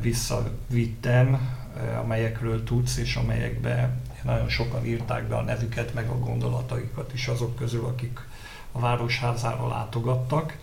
visszavittem, 0.00 1.56
amelyekről 2.02 2.64
tudsz, 2.64 2.96
és 2.96 3.16
amelyekbe 3.16 3.96
nagyon 4.22 4.48
sokan 4.48 4.86
írták 4.86 5.28
be 5.28 5.36
a 5.36 5.42
nevüket, 5.42 5.94
meg 5.94 6.08
a 6.08 6.18
gondolataikat 6.18 7.12
is 7.14 7.26
azok 7.26 7.56
közül, 7.56 7.84
akik 7.84 8.20
a 8.72 8.80
Városházára 8.80 9.68
látogattak 9.68 10.56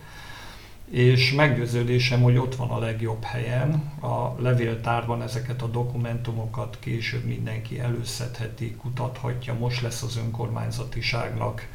és 0.90 1.32
meggyőződésem, 1.32 2.22
hogy 2.22 2.36
ott 2.36 2.54
van 2.54 2.70
a 2.70 2.78
legjobb 2.78 3.22
helyen. 3.22 3.92
A 4.00 4.34
levéltárban 4.38 5.22
ezeket 5.22 5.62
a 5.62 5.66
dokumentumokat 5.66 6.76
később 6.80 7.24
mindenki 7.24 7.80
előszedheti, 7.80 8.74
kutathatja. 8.74 9.54
Most 9.54 9.80
lesz 9.80 10.02
az 10.02 10.16
önkormányzatiságnak 10.16 11.68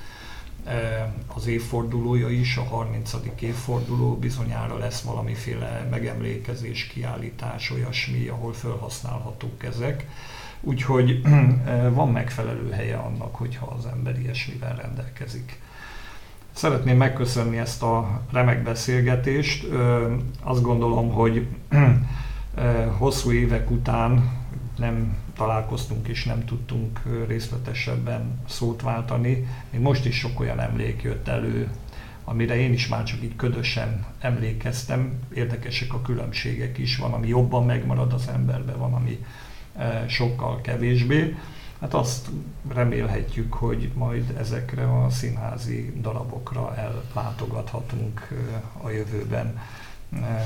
e, 0.66 1.13
az 1.36 1.47
évfordulója 1.47 2.30
is, 2.30 2.57
a 2.57 2.63
30. 2.63 3.13
évforduló, 3.39 4.18
bizonyára 4.18 4.78
lesz 4.78 5.01
valamiféle 5.01 5.88
megemlékezés, 5.89 6.88
kiállítás, 6.88 7.72
olyasmi, 7.72 8.28
ahol 8.28 8.53
felhasználhatók 8.53 9.63
ezek. 9.63 10.07
Úgyhogy 10.61 11.22
e, 11.66 11.89
van 11.89 12.11
megfelelő 12.11 12.70
helye 12.72 12.97
annak, 12.97 13.36
hogyha 13.36 13.66
az 13.66 13.86
ember 13.86 14.20
ilyesmivel 14.20 14.76
rendelkezik. 14.76 15.59
Szeretném 16.56 16.97
megköszönni 16.97 17.58
ezt 17.58 17.84
a 17.84 18.22
remek 18.32 18.64
beszélgetést. 18.64 19.68
Azt 20.43 20.62
gondolom, 20.62 21.10
hogy 21.10 21.47
hosszú 22.97 23.32
évek 23.32 23.72
után 23.72 24.32
nem 24.78 25.18
találkoztunk 25.38 26.08
és 26.08 26.24
nem 26.26 26.45
tudtunk 26.45 27.01
részletesebben 27.28 28.41
szót 28.47 28.82
váltani. 28.82 29.47
Még 29.72 29.82
most 29.82 30.06
is 30.06 30.18
sok 30.18 30.39
olyan 30.39 30.60
emlék 30.60 31.01
jött 31.01 31.28
elő, 31.28 31.70
amire 32.24 32.56
én 32.56 32.74
is 32.74 32.88
már 32.88 33.03
csak 33.03 33.24
így 33.24 33.36
ködösen 33.36 34.06
emlékeztem. 34.20 35.20
Érdekesek 35.34 35.93
a 35.93 36.01
különbségek 36.01 36.78
is, 36.78 36.97
van, 36.97 37.14
ami 37.14 37.28
jobban 37.28 37.66
megmarad 37.66 38.14
az 38.14 38.28
emberben, 38.34 38.78
van, 38.78 38.93
ami 38.93 39.26
sokkal 40.08 40.62
kevésbé. 40.62 41.36
Hát 41.80 41.93
azt 41.93 42.28
remélhetjük, 42.73 43.53
hogy 43.53 43.91
majd 43.93 44.34
ezekre 44.39 45.03
a 45.03 45.09
színházi 45.09 45.93
darabokra 46.01 46.76
ellátogathatunk 46.76 48.28
a 48.82 48.89
jövőben. 48.89 49.59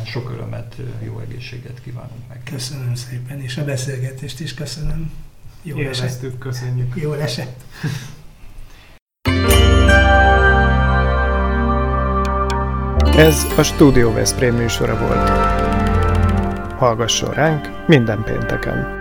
Sok 0.06 0.30
örömet, 0.32 0.76
jó 1.04 1.20
egészséget 1.20 1.82
kívánunk 1.82 2.28
meg. 2.30 2.42
Köszönöm 2.44 2.96
szépen, 2.96 3.42
és 3.42 3.58
a 3.58 3.64
beszélgetést 3.64 4.40
is 4.40 4.54
köszönöm. 4.54 5.12
Jó 5.64 5.80
esett. 5.80 6.38
köszönjük. 6.38 6.96
Jó 6.96 7.14
esett. 7.14 7.64
Ez 13.16 13.46
a 13.58 13.64
Studio 13.64 14.14
Veszprém 14.14 14.56
műsora 14.56 14.98
volt. 14.98 15.30
Hallgasson 16.78 17.34
ránk 17.34 17.88
minden 17.88 18.24
pénteken! 18.24 18.99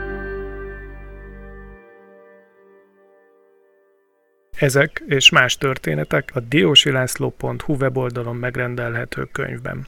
Ezek 4.58 5.02
és 5.06 5.30
más 5.30 5.56
történetek 5.56 6.30
a 6.34 6.40
diósilászló.hu 6.40 7.74
weboldalon 7.74 8.36
megrendelhető 8.36 9.28
könyvben. 9.32 9.86